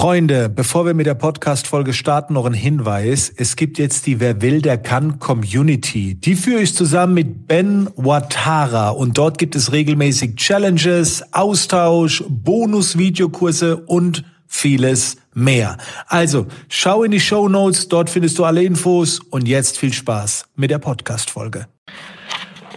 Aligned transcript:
Freunde, 0.00 0.48
bevor 0.48 0.86
wir 0.86 0.94
mit 0.94 1.06
der 1.06 1.16
Podcast-Folge 1.16 1.92
starten, 1.92 2.34
noch 2.34 2.44
ein 2.44 2.54
Hinweis. 2.54 3.32
Es 3.34 3.56
gibt 3.56 3.78
jetzt 3.78 4.06
die 4.06 4.20
Wer 4.20 4.40
will, 4.40 4.62
der 4.62 4.78
kann 4.78 5.18
Community. 5.18 6.14
Die 6.14 6.36
führe 6.36 6.60
ich 6.60 6.72
zusammen 6.72 7.14
mit 7.14 7.48
Ben 7.48 7.88
Watara 7.96 8.90
und 8.90 9.18
dort 9.18 9.38
gibt 9.38 9.56
es 9.56 9.72
regelmäßig 9.72 10.36
Challenges, 10.36 11.24
Austausch, 11.32 12.22
Bonus-Videokurse 12.28 13.76
und 13.76 14.22
vieles 14.46 15.16
mehr. 15.34 15.78
Also, 16.06 16.46
schau 16.68 17.02
in 17.02 17.10
die 17.10 17.18
Show 17.18 17.48
Notes, 17.48 17.88
dort 17.88 18.08
findest 18.08 18.38
du 18.38 18.44
alle 18.44 18.62
Infos 18.62 19.18
und 19.18 19.48
jetzt 19.48 19.78
viel 19.78 19.92
Spaß 19.92 20.44
mit 20.54 20.70
der 20.70 20.78
Podcast-Folge. 20.78 21.66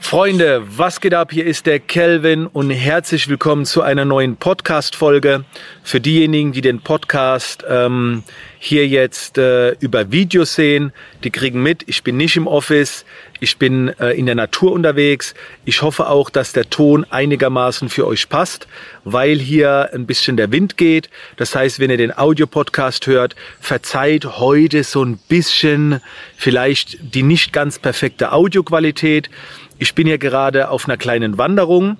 Freunde, 0.01 0.63
was 0.65 0.99
geht 0.99 1.13
ab? 1.13 1.31
Hier 1.31 1.45
ist 1.45 1.67
der 1.67 1.79
Kelvin 1.79 2.47
und 2.47 2.69
herzlich 2.71 3.29
willkommen 3.29 3.65
zu 3.65 3.81
einer 3.81 4.03
neuen 4.03 4.35
Podcast-Folge. 4.35 5.45
Für 5.83 6.01
diejenigen, 6.01 6.51
die 6.51 6.59
den 6.59 6.81
Podcast 6.81 7.63
ähm, 7.69 8.23
hier 8.59 8.87
jetzt 8.87 9.37
äh, 9.37 9.71
über 9.79 10.11
Videos 10.11 10.55
sehen, 10.55 10.91
die 11.23 11.29
kriegen 11.29 11.63
mit, 11.63 11.87
ich 11.87 12.03
bin 12.03 12.17
nicht 12.17 12.35
im 12.35 12.47
Office, 12.47 13.05
ich 13.41 13.57
bin 13.57 13.89
äh, 13.99 14.11
in 14.11 14.27
der 14.27 14.35
Natur 14.35 14.71
unterwegs. 14.71 15.33
Ich 15.65 15.81
hoffe 15.81 16.07
auch, 16.07 16.29
dass 16.29 16.53
der 16.53 16.69
Ton 16.69 17.07
einigermaßen 17.09 17.89
für 17.89 18.05
euch 18.05 18.29
passt, 18.29 18.67
weil 19.03 19.39
hier 19.39 19.89
ein 19.93 20.05
bisschen 20.05 20.37
der 20.37 20.51
Wind 20.51 20.77
geht. 20.77 21.09
Das 21.37 21.55
heißt, 21.55 21.79
wenn 21.79 21.89
ihr 21.89 21.97
den 21.97 22.15
Audiopodcast 22.15 23.07
hört, 23.07 23.35
verzeiht 23.59 24.37
heute 24.37 24.83
so 24.83 25.03
ein 25.03 25.17
bisschen 25.17 26.01
vielleicht 26.37 26.99
die 27.15 27.23
nicht 27.23 27.51
ganz 27.51 27.79
perfekte 27.79 28.31
Audioqualität. 28.31 29.31
Ich 29.79 29.95
bin 29.95 30.05
hier 30.05 30.19
gerade 30.19 30.69
auf 30.69 30.87
einer 30.87 30.97
kleinen 30.97 31.39
Wanderung 31.39 31.97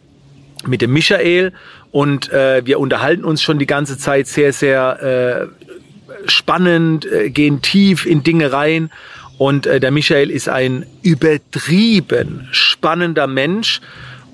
mit 0.67 0.83
dem 0.83 0.93
Michael 0.93 1.53
und 1.89 2.31
äh, 2.31 2.63
wir 2.67 2.79
unterhalten 2.79 3.25
uns 3.25 3.41
schon 3.41 3.57
die 3.57 3.65
ganze 3.65 3.97
Zeit 3.97 4.27
sehr, 4.27 4.53
sehr 4.53 5.49
äh, 5.49 6.27
spannend, 6.29 7.11
äh, 7.11 7.31
gehen 7.31 7.63
tief 7.63 8.05
in 8.05 8.21
Dinge 8.21 8.51
rein. 8.53 8.91
Und 9.41 9.65
äh, 9.65 9.79
der 9.79 9.89
Michael 9.89 10.29
ist 10.29 10.49
ein 10.49 10.85
übertrieben 11.01 12.47
spannender 12.51 13.25
Mensch. 13.25 13.81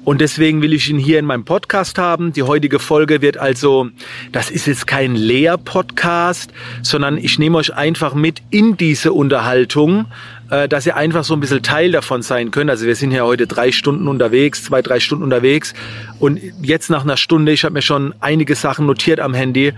Und 0.04 0.20
deswegen 0.20 0.62
will 0.62 0.74
ich 0.74 0.90
ihn 0.90 0.98
hier 0.98 1.18
in 1.18 1.24
meinem 1.24 1.46
Podcast 1.46 1.98
haben. 1.98 2.34
Die 2.34 2.44
heutige 2.44 2.78
Folge 2.78 3.22
wird 3.22 3.38
also, 3.38 3.88
das 4.34 4.52
ist 4.52 4.68
jetzt 4.68 4.86
kein 4.86 5.16
Lehr-Podcast, 5.16 6.52
sondern 6.82 7.18
ich 7.18 7.40
nehme 7.40 7.58
euch 7.58 7.74
einfach 7.74 8.16
mit 8.16 8.42
in 8.50 8.76
diese 8.76 9.14
Unterhaltung 9.14 10.08
dass 10.50 10.86
ihr 10.86 10.96
einfach 10.96 11.24
so 11.24 11.34
ein 11.34 11.40
bisschen 11.40 11.62
Teil 11.62 11.92
davon 11.92 12.22
sein 12.22 12.52
könnt. 12.52 12.70
Also 12.70 12.86
wir 12.86 12.96
sind 12.96 13.12
ja 13.12 13.24
heute 13.24 13.48
drei 13.48 13.72
Stunden 13.72 14.08
unterwegs, 14.08 14.64
zwei, 14.64 14.82
drei 14.82 15.00
Stunden 15.00 15.24
unterwegs 15.24 15.74
und 16.20 16.40
jetzt 16.62 16.90
nach 16.90 17.04
einer 17.04 17.18
Stunde, 17.18 17.52
ich 17.52 17.64
habe 17.64 17.74
mir 17.74 17.82
schon 17.82 18.14
einige 18.22 18.56
Sachen 18.56 18.86
notiert 18.86 19.20
am 19.20 19.34
Handy. 19.34 19.74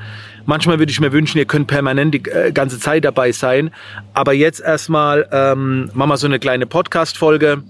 Manchmal 0.45 0.80
würde 0.80 0.92
ich 0.92 1.00
mir 1.00 1.12
wünschen, 1.12 1.38
ihr 1.38 1.45
könnt 1.45 1.67
permanent 1.67 2.14
die 2.14 2.30
äh, 2.30 2.52
ganze 2.52 2.80
Zeit 2.80 3.06
dabei 3.06 3.31
sein. 3.31 3.72
Aber 4.14 4.34
jetzt 4.34 4.62
erstmal 4.62 5.28
ähm, 5.31 5.92
machen 5.94 6.09
wir 6.09 6.17
so 6.17 6.28
eine 6.28 6.40
kleine 6.40 6.66
Podcast-Folge. 6.66 7.62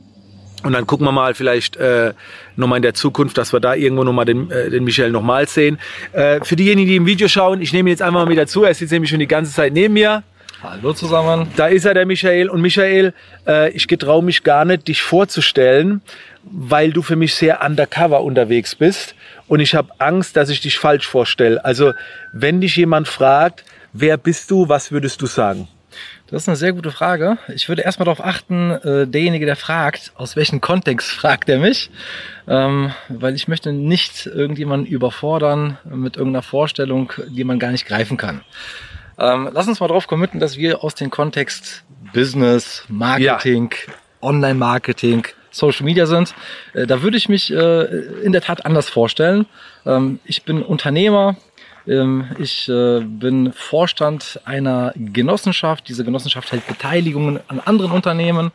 Und 0.63 0.73
dann 0.73 0.85
gucken 0.85 1.05
wir 1.05 1.11
mal 1.11 1.33
vielleicht 1.35 1.77
äh, 1.77 2.13
nochmal 2.57 2.77
in 2.77 2.83
der 2.83 2.93
Zukunft, 2.93 3.37
dass 3.37 3.53
wir 3.53 3.59
da 3.59 3.75
irgendwo 3.75 4.03
nochmal 4.03 4.25
den, 4.25 4.51
äh, 4.51 4.69
den 4.69 4.83
Michael 4.83 5.11
nochmal 5.11 5.47
sehen. 5.47 5.79
Äh, 6.11 6.43
für 6.43 6.55
diejenigen, 6.55 6.87
die 6.87 6.95
im 6.97 7.05
Video 7.05 7.27
schauen, 7.27 7.61
ich 7.61 7.71
nehme 7.71 7.89
ihn 7.89 7.91
jetzt 7.91 8.01
einfach 8.01 8.25
mal 8.25 8.29
wieder 8.29 8.45
zu. 8.45 8.63
Er 8.63 8.73
sitzt 8.73 8.91
nämlich 8.91 9.09
schon 9.09 9.19
die 9.19 9.27
ganze 9.27 9.53
Zeit 9.53 9.73
neben 9.73 9.93
mir. 9.93 10.23
Hallo 10.61 10.91
zusammen. 10.91 11.47
Da 11.55 11.67
ist 11.67 11.85
er, 11.85 11.93
der 11.93 12.05
Michael. 12.05 12.49
Und 12.49 12.59
Michael, 12.59 13.13
äh, 13.47 13.71
ich 13.71 13.87
getraue 13.87 14.21
mich 14.21 14.43
gar 14.43 14.65
nicht, 14.65 14.89
dich 14.89 15.01
vorzustellen, 15.01 16.01
weil 16.43 16.91
du 16.91 17.01
für 17.01 17.15
mich 17.15 17.33
sehr 17.33 17.63
undercover 17.63 18.21
unterwegs 18.23 18.75
bist. 18.75 19.15
Und 19.47 19.61
ich 19.61 19.73
habe 19.73 19.89
Angst, 19.99 20.35
dass 20.35 20.49
ich 20.49 20.59
dich 20.59 20.77
falsch 20.77 21.07
vorstelle. 21.07 21.63
Also, 21.63 21.93
wenn 22.33 22.59
dich 22.59 22.75
jemand 22.75 23.07
fragt, 23.07 23.63
wer 23.93 24.17
bist 24.17 24.51
du, 24.51 24.67
was 24.67 24.91
würdest 24.91 25.21
du 25.21 25.27
sagen? 25.27 25.69
Das 26.27 26.43
ist 26.43 26.49
eine 26.49 26.57
sehr 26.57 26.73
gute 26.73 26.91
Frage. 26.91 27.37
Ich 27.55 27.69
würde 27.69 27.83
erstmal 27.83 28.05
darauf 28.05 28.23
achten, 28.23 28.71
äh, 28.71 29.07
derjenige, 29.07 29.45
der 29.45 29.55
fragt, 29.55 30.11
aus 30.15 30.35
welchem 30.35 30.59
Kontext 30.59 31.09
fragt 31.09 31.47
er 31.47 31.59
mich. 31.59 31.89
Ähm, 32.49 32.91
weil 33.07 33.33
ich 33.33 33.47
möchte 33.47 33.71
nicht 33.71 34.25
irgendjemanden 34.25 34.87
überfordern 34.87 35.77
mit 35.85 36.17
irgendeiner 36.17 36.43
Vorstellung, 36.43 37.13
die 37.29 37.45
man 37.45 37.59
gar 37.59 37.71
nicht 37.71 37.87
greifen 37.87 38.17
kann. 38.17 38.41
Ähm, 39.19 39.49
lass 39.51 39.67
uns 39.67 39.79
mal 39.79 39.87
drauf 39.87 40.07
committen, 40.07 40.39
dass 40.39 40.57
wir 40.57 40.83
aus 40.83 40.95
dem 40.95 41.09
Kontext 41.09 41.83
Business, 42.13 42.85
Marketing, 42.87 43.71
ja. 43.87 43.93
Online-Marketing, 44.21 45.27
Social 45.51 45.85
Media 45.85 46.05
sind. 46.05 46.33
Äh, 46.73 46.87
da 46.87 47.01
würde 47.01 47.17
ich 47.17 47.29
mich 47.29 47.51
äh, 47.51 47.83
in 48.23 48.31
der 48.31 48.41
Tat 48.41 48.65
anders 48.65 48.89
vorstellen. 48.89 49.45
Ähm, 49.85 50.19
ich 50.23 50.43
bin 50.43 50.61
Unternehmer. 50.61 51.35
Ähm, 51.87 52.27
ich 52.39 52.69
äh, 52.69 53.01
bin 53.01 53.51
Vorstand 53.53 54.39
einer 54.45 54.93
Genossenschaft. 54.95 55.87
Diese 55.87 56.05
Genossenschaft 56.05 56.51
hält 56.51 56.67
Beteiligungen 56.67 57.39
an 57.47 57.59
anderen 57.59 57.91
Unternehmen. 57.91 58.51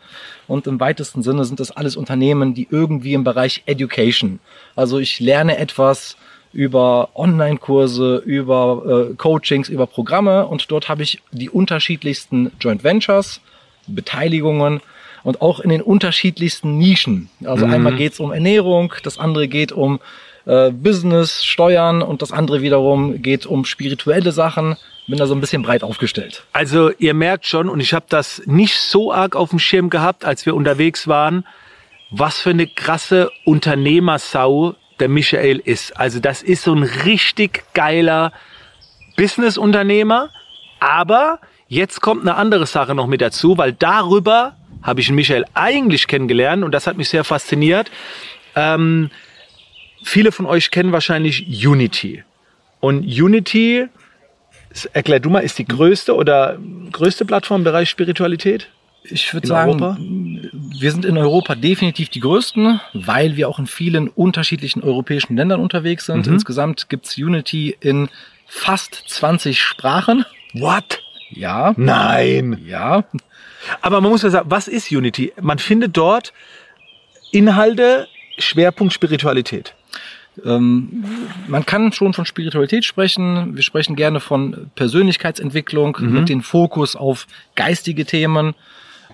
Und 0.46 0.66
im 0.66 0.81
weitesten 0.81 1.22
Sinne 1.22 1.44
sind 1.44 1.60
das 1.60 1.72
alles 1.72 1.96
Unternehmen, 1.96 2.54
die 2.54 2.69
irgendwie 2.70 3.14
im 3.14 3.25
Bereich 3.25 3.62
Education. 3.66 4.41
Also 4.76 4.98
ich 4.98 5.20
lerne 5.20 5.58
etwas 5.58 6.16
über 6.54 7.10
Online-Kurse, 7.15 8.22
über 8.25 9.10
äh, 9.10 9.15
Coachings, 9.16 9.69
über 9.69 9.87
Programme 9.87 10.47
und 10.47 10.70
dort 10.70 10.88
habe 10.88 11.03
ich 11.03 11.20
die 11.32 11.50
unterschiedlichsten 11.50 12.53
Joint 12.60 12.84
Ventures, 12.84 13.41
Beteiligungen 13.87 14.81
und 15.25 15.43
auch 15.43 15.60
in 15.60 15.70
den 15.70 15.82
unterschiedlichsten 15.82 16.78
Nischen. 16.78 17.28
Also 17.44 17.66
mhm. 17.66 17.75
einmal 17.75 17.97
geht 17.97 18.12
es 18.12 18.20
um 18.20 18.32
Ernährung, 18.32 18.94
das 19.03 19.19
andere 19.19 19.48
geht 19.48 19.72
um 19.72 19.98
äh, 20.47 20.70
Business, 20.70 21.44
Steuern 21.44 22.03
und 22.03 22.22
das 22.22 22.31
andere 22.31 22.62
wiederum 22.62 23.20
geht 23.22 23.47
um 23.47 23.64
spirituelle 23.64 24.32
Sachen. 24.32 24.76
Bin 25.06 25.19
da 25.19 25.26
so 25.26 25.34
ein 25.34 25.41
bisschen 25.41 25.62
breit 25.62 25.82
aufgestellt. 25.82 26.44
Also 26.53 26.91
ihr 26.91 27.12
merkt 27.12 27.47
schon, 27.47 27.69
und 27.69 27.81
ich 27.81 27.93
habe 27.93 28.06
das 28.09 28.43
nicht 28.47 28.78
so 28.78 29.12
arg 29.12 29.37
auf 29.37 29.50
dem 29.50 29.59
Schirm 29.59 29.91
gehabt, 29.91 30.25
als 30.25 30.47
wir 30.47 30.54
unterwegs 30.54 31.09
waren, 31.09 31.44
was 32.10 32.38
für 32.38 32.50
eine 32.50 32.66
krasse 32.66 33.31
Unternehmersau 33.44 34.76
der 35.00 35.09
Michael 35.09 35.59
ist. 35.59 35.97
Also 35.97 36.21
das 36.21 36.43
ist 36.43 36.62
so 36.62 36.75
ein 36.75 36.82
richtig 36.82 37.65
geiler 37.75 38.32
Businessunternehmer. 39.16 40.31
Aber 40.81 41.41
jetzt 41.69 42.00
kommt 42.00 42.22
eine 42.22 42.37
andere 42.37 42.66
Sache 42.66 42.94
noch 42.94 43.06
mit 43.06 43.21
dazu, 43.21 43.59
weil 43.59 43.72
darüber 43.72 44.56
habe 44.82 45.00
ich 45.00 45.10
Michael 45.10 45.47
eigentlich 45.55 46.06
kennengelernt 46.06 46.62
und 46.62 46.72
das 46.72 46.87
hat 46.87 46.97
mich 46.97 47.09
sehr 47.09 47.25
fasziniert. 47.25 47.91
Ähm, 48.55 49.10
viele 50.03 50.31
von 50.31 50.47
euch 50.47 50.71
kennen 50.71 50.93
wahrscheinlich 50.93 51.66
Unity. 51.66 52.22
Und 52.81 53.05
Unity, 53.05 53.88
erklär 54.93 55.21
du 55.21 55.31
mal, 55.31 55.41
ist 55.41 55.59
die 55.59 55.65
größte 55.65 56.15
oder 56.15 56.59
größte 56.93 57.25
Plattform 57.25 57.62
im 57.62 57.65
Bereich 57.65 57.88
Spiritualität? 57.88 58.69
Ich 59.06 59.34
würde 59.34 59.47
sagen, 59.47 59.70
Europa? 59.70 59.98
wir 60.00 60.91
sind 60.91 61.04
in 61.04 61.19
Europa 61.19 61.54
definitiv 61.54 62.09
die 62.09 62.20
größten, 62.20 62.81
weil 62.94 63.37
wir 63.37 63.48
auch 63.48 63.59
in 63.59 63.66
vielen 63.66 64.09
unterschiedlichen 64.09 64.82
europäischen 64.82 65.37
Ländern 65.37 65.60
unterwegs 65.60 66.06
sind. 66.06 66.26
Mhm. 66.26 66.34
Insgesamt 66.34 66.88
gibt's 66.88 67.16
Unity 67.19 67.76
in 67.81 68.09
fast 68.47 69.04
20 69.09 69.60
Sprachen. 69.60 70.25
What? 70.54 71.03
Ja. 71.31 71.75
Nein. 71.76 72.60
Ja. 72.66 73.04
Aber 73.82 74.00
man 74.00 74.10
muss 74.10 74.22
ja 74.22 74.31
sagen, 74.31 74.50
was 74.50 74.69
ist 74.69 74.91
Unity? 74.91 75.32
Man 75.41 75.59
findet 75.59 75.97
dort 75.97 76.32
Inhalte, 77.31 78.09
Schwerpunkt 78.38 78.94
Spiritualität. 78.94 79.75
Ähm, 80.44 81.04
man 81.47 81.64
kann 81.66 81.93
schon 81.93 82.12
von 82.12 82.26
Spiritualität 82.26 82.84
sprechen. 82.84 83.54
Wir 83.54 83.62
sprechen 83.62 83.97
gerne 83.97 84.20
von 84.20 84.70
Persönlichkeitsentwicklung 84.75 85.97
mhm. 86.00 86.12
mit 86.12 86.28
dem 86.28 86.43
Fokus 86.43 86.97
auf 86.97 87.26
geistige 87.54 88.04
Themen. 88.04 88.54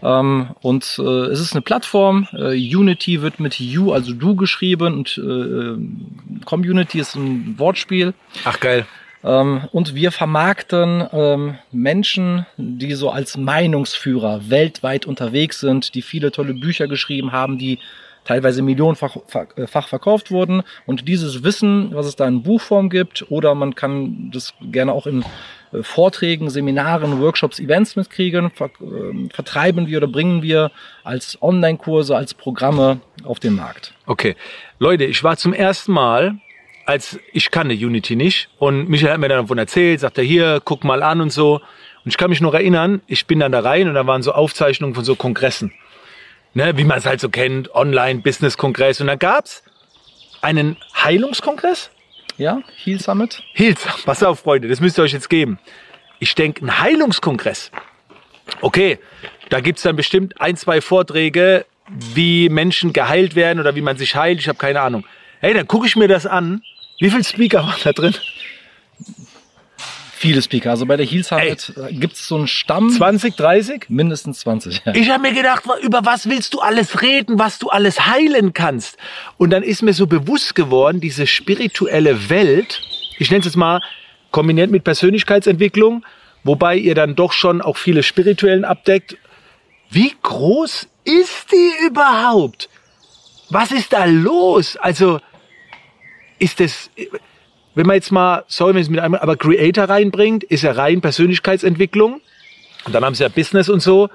Ähm, 0.03 0.51
und 0.61 0.99
äh, 0.99 1.03
es 1.03 1.41
ist 1.41 1.53
eine 1.53 1.63
Plattform. 1.63 2.29
Äh, 2.33 2.55
Unity 2.55 3.23
wird 3.23 3.41
mit 3.41 3.61
U, 3.61 3.93
also 3.93 4.13
du 4.13 4.35
geschrieben 4.35 4.95
und 4.95 5.19
äh, 5.19 6.45
Community 6.45 7.01
ist 7.01 7.15
ein 7.15 7.55
Wortspiel. 7.59 8.15
Ach 8.45 8.59
geil. 8.61 8.87
Ähm, 9.23 9.69
und 9.73 9.95
wir 9.95 10.13
vermarkten 10.13 11.07
ähm, 11.13 11.59
Menschen, 11.73 12.47
die 12.57 12.95
so 12.95 13.11
als 13.11 13.37
Meinungsführer 13.37 14.49
weltweit 14.49 15.07
unterwegs 15.07 15.61
sind, 15.61 15.95
die 15.95 16.03
viele 16.03 16.33
tolle 16.33 16.55
Bücher 16.55 16.89
geschrieben 16.89 17.33
haben, 17.33 17.59
die 17.59 17.79
teilweise 18.25 18.63
millionenfach 18.63 19.17
äh, 19.57 19.67
Fach 19.67 19.89
verkauft 19.89 20.31
wurden. 20.31 20.63
Und 20.87 21.07
dieses 21.09 21.43
Wissen, 21.43 21.95
was 21.95 22.07
es 22.07 22.17
da 22.17 22.27
in 22.27 22.43
Buchform 22.43 22.89
gibt, 22.89 23.31
oder 23.31 23.55
man 23.55 23.75
kann 23.75 24.31
das 24.33 24.55
gerne 24.61 24.93
auch 24.93 25.07
in 25.07 25.23
äh, 25.23 25.25
Vorträgen, 25.83 26.51
Seminaren, 26.51 27.21
Workshops, 27.21 27.61
Events 27.61 27.97
mitkriegen, 27.97 28.51
ver 28.51 28.71
äh, 28.81 29.29
vertreiben 29.33 29.87
wir 29.87 29.99
oder 29.99 30.09
bringen 30.09 30.43
wir 30.43 30.71
als 31.05 31.41
Online-Kurse, 31.41 32.17
als 32.17 32.35
Programme 32.35 33.01
auf 33.25 33.39
den 33.39 33.55
Markt. 33.55 33.95
Okay. 34.07 34.35
Leute, 34.79 35.05
ich 35.05 35.23
war 35.23 35.37
zum 35.37 35.53
ersten 35.53 35.93
Mal, 35.93 36.39
als 36.87 37.21
ich 37.33 37.51
kannte 37.51 37.75
Unity 37.75 38.17
nicht 38.17 38.49
und 38.59 38.89
Michael 38.89 39.13
hat 39.13 39.21
mir 39.21 39.29
dann 39.29 39.43
davon 39.43 39.59
erzählt, 39.59 40.01
sagt 40.01 40.19
er 40.19 40.25
hier, 40.25 40.61
guck 40.65 40.83
mal 40.83 41.03
an 41.03 41.21
und 41.21 41.31
so. 41.31 41.61
Und 42.05 42.11
ich 42.11 42.17
kann 42.17 42.31
mich 42.31 42.41
noch 42.41 42.55
erinnern, 42.55 43.03
ich 43.07 43.27
bin 43.27 43.41
dann 43.41 43.53
da 43.53 43.61
rein 43.61 43.87
und 43.87 43.95
da 43.95 44.07
waren 44.07 44.23
so 44.23 44.33
Aufzeichnungen 44.33 44.95
von 44.95 45.05
so 45.05 45.15
Kongressen. 45.15 45.73
Ne, 46.53 46.77
wie 46.77 46.83
man 46.83 46.99
es 46.99 47.07
halt 47.07 47.21
so 47.21 47.29
kennt, 47.29 47.73
Online-Business-Kongress. 47.77 49.01
Und 49.01 49.07
da 49.07 49.15
gab's 49.15 49.63
einen 50.43 50.77
Heilungskongress 51.01 51.91
Ja, 52.41 52.63
Heal 52.83 52.99
Summit. 52.99 53.43
Hilf, 53.53 54.03
pass 54.07 54.23
auf, 54.23 54.41
Freunde, 54.41 54.67
das 54.67 54.81
müsst 54.81 54.99
ihr 54.99 55.03
euch 55.03 55.13
jetzt 55.13 55.29
geben. 55.29 55.59
Ich 56.21 56.35
denke, 56.35 56.65
ein 56.65 56.81
Heilungskongress. 56.81 57.71
Okay, 58.63 58.99
da 59.51 59.61
gibt's 59.61 59.83
dann 59.83 59.95
bestimmt 59.95 60.41
ein, 60.41 60.57
zwei 60.57 60.81
Vorträge, 60.81 61.67
wie 61.87 62.49
Menschen 62.49 62.95
geheilt 62.95 63.35
werden 63.35 63.61
oder 63.61 63.75
wie 63.75 63.83
man 63.83 63.99
sich 63.99 64.17
heilt. 64.17 64.41
Ich 64.41 64.49
habe 64.49 64.57
keine 64.57 64.81
Ahnung. 64.81 65.05
Hey, 65.41 65.53
dann 65.53 65.69
gucke 65.69 65.87
ich 65.87 65.97
mir 65.97 66.09
das 66.09 66.25
an. 66.25 66.63
Wie 66.99 67.11
viele 67.11 67.25
Speaker 67.25 67.59
waren 67.59 67.81
da 67.85 67.93
drin? 67.93 68.15
Viele 70.21 70.43
Speaker. 70.43 70.69
Also 70.69 70.85
bei 70.85 70.99
der 70.99 71.07
Heal 71.07 71.25
Summit 71.25 71.73
äh, 71.79 71.95
gibt 71.95 72.13
es 72.13 72.29
so 72.29 72.37
einen 72.37 72.47
Stamm. 72.47 72.91
20, 72.91 73.37
30? 73.37 73.87
Mindestens 73.89 74.41
20. 74.41 74.83
Ja. 74.85 74.95
Ich 74.95 75.09
habe 75.09 75.23
mir 75.23 75.33
gedacht, 75.33 75.63
über 75.81 76.05
was 76.05 76.29
willst 76.29 76.53
du 76.53 76.61
alles 76.61 77.01
reden, 77.01 77.39
was 77.39 77.59
du 77.59 77.71
alles 77.71 78.07
heilen 78.07 78.53
kannst? 78.53 78.99
Und 79.39 79.49
dann 79.49 79.63
ist 79.63 79.81
mir 79.81 79.95
so 79.95 80.07
bewusst 80.07 80.55
geworden, 80.55 81.01
diese 81.01 81.27
spirituelle 81.27 82.29
Welt, 82.29 82.83
ich 83.19 83.31
nenne 83.31 83.41
es 83.41 83.47
jetzt 83.47 83.57
mal 83.57 83.81
kombiniert 84.31 84.71
mit 84.71 84.85
Persönlichkeitsentwicklung, 84.85 86.05
wobei 86.45 86.77
ihr 86.77 86.95
dann 86.95 87.15
doch 87.15 87.33
schon 87.33 87.63
auch 87.63 87.79
viele 87.79 88.03
spirituellen 88.03 88.67
abdeckt. 88.67 89.17
Wie 89.89 90.15
groß 90.23 90.87
ist 91.05 91.47
die 91.51 91.87
überhaupt? 91.87 92.69
Was 93.49 93.73
ist 93.73 93.95
da 93.95 94.05
los? 94.05 94.77
Also 94.77 95.19
ist 96.39 96.61
das, 96.61 96.91
wenn 97.75 97.87
man 97.87 97.95
jetzt 97.95 98.11
mal, 98.11 98.45
sorry, 98.49 98.75
wenn 98.75 98.83
es 98.83 98.91
mit 98.91 99.01
einem, 99.01 99.15
aber 99.15 99.37
Creator 99.37 99.85
reinbringt, 99.85 100.45
ist 100.45 100.63
ja 100.63 100.73
rein 100.73 101.01
Persönlichkeitsentwicklung. 101.01 102.21
Und 102.85 102.95
dann 102.95 103.05
haben 103.05 103.15
sie 103.15 103.23
ja 103.23 103.29
Business 103.29 103.69
und 103.69 103.81
so. 103.81 104.09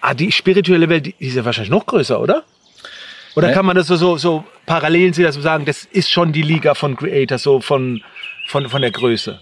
Ah, 0.00 0.14
die 0.14 0.32
spirituelle 0.32 0.88
Welt, 0.88 1.06
die 1.06 1.14
ist 1.18 1.36
ja 1.36 1.44
wahrscheinlich 1.44 1.70
noch 1.70 1.86
größer, 1.86 2.20
oder? 2.20 2.44
Oder 3.34 3.48
Ne? 3.48 3.54
kann 3.54 3.64
man 3.64 3.76
das 3.76 3.86
so, 3.86 3.96
so, 3.96 4.16
so 4.16 4.44
parallel 4.66 5.14
sehen, 5.14 5.24
dass 5.24 5.36
wir 5.36 5.42
sagen, 5.42 5.64
das 5.64 5.84
ist 5.84 6.10
schon 6.10 6.32
die 6.32 6.42
Liga 6.42 6.74
von 6.74 6.96
Creator, 6.96 7.38
so 7.38 7.60
von, 7.60 8.02
von, 8.46 8.68
von 8.68 8.82
der 8.82 8.90
Größe? 8.90 9.40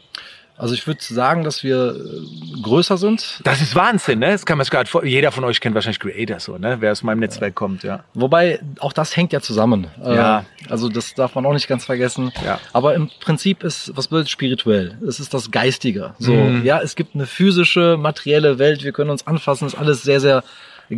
Also 0.61 0.75
ich 0.75 0.87
würde 0.87 1.01
sagen, 1.03 1.43
dass 1.43 1.65
wir 1.65 1.97
äh, 1.97 2.61
größer 2.63 2.99
sind. 2.99 3.41
Das 3.45 3.63
ist 3.63 3.75
Wahnsinn, 3.75 4.19
ne? 4.19 4.33
Das 4.33 4.45
kann 4.45 4.59
man 4.59 4.65
sich 4.67 4.71
gerade 4.71 4.91
vor, 4.91 5.05
jeder 5.05 5.33
von 5.33 5.43
euch 5.45 5.61
kennt 5.61 5.75
wahrscheinlich 5.75 6.01
Creator 6.01 6.39
so, 6.39 6.59
ne? 6.59 6.77
Wer 6.81 6.93
aus 6.93 7.03
meinem 7.03 7.21
Netzwerk 7.21 7.55
kommt, 7.55 7.83
ja. 7.83 8.05
Wobei, 8.13 8.61
auch 8.79 8.93
das 8.93 9.17
hängt 9.17 9.33
ja 9.33 9.41
zusammen. 9.41 9.87
Äh, 10.05 10.15
Ja. 10.17 10.45
Also 10.69 10.89
das 10.91 11.15
darf 11.15 11.35
man 11.35 11.47
auch 11.47 11.55
nicht 11.55 11.67
ganz 11.67 11.85
vergessen. 11.87 12.31
Ja. 12.45 12.61
Aber 12.75 12.95
im 12.95 13.09
Prinzip 13.21 13.63
ist, 13.65 13.93
was 13.97 14.09
bedeutet 14.09 14.29
spirituell? 14.31 14.99
Es 15.09 15.19
ist 15.19 15.33
das 15.33 15.51
Geistige. 15.51 16.13
So, 16.19 16.33
Mhm. 16.35 16.65
ja, 16.65 16.81
es 16.81 16.95
gibt 16.95 17.15
eine 17.15 17.27
physische, 17.27 17.97
materielle 17.99 18.59
Welt, 18.59 18.85
wir 18.85 18.93
können 18.93 19.11
uns 19.11 19.27
anfassen, 19.27 19.67
ist 19.67 19.75
alles 19.77 20.03
sehr, 20.03 20.21
sehr 20.21 20.45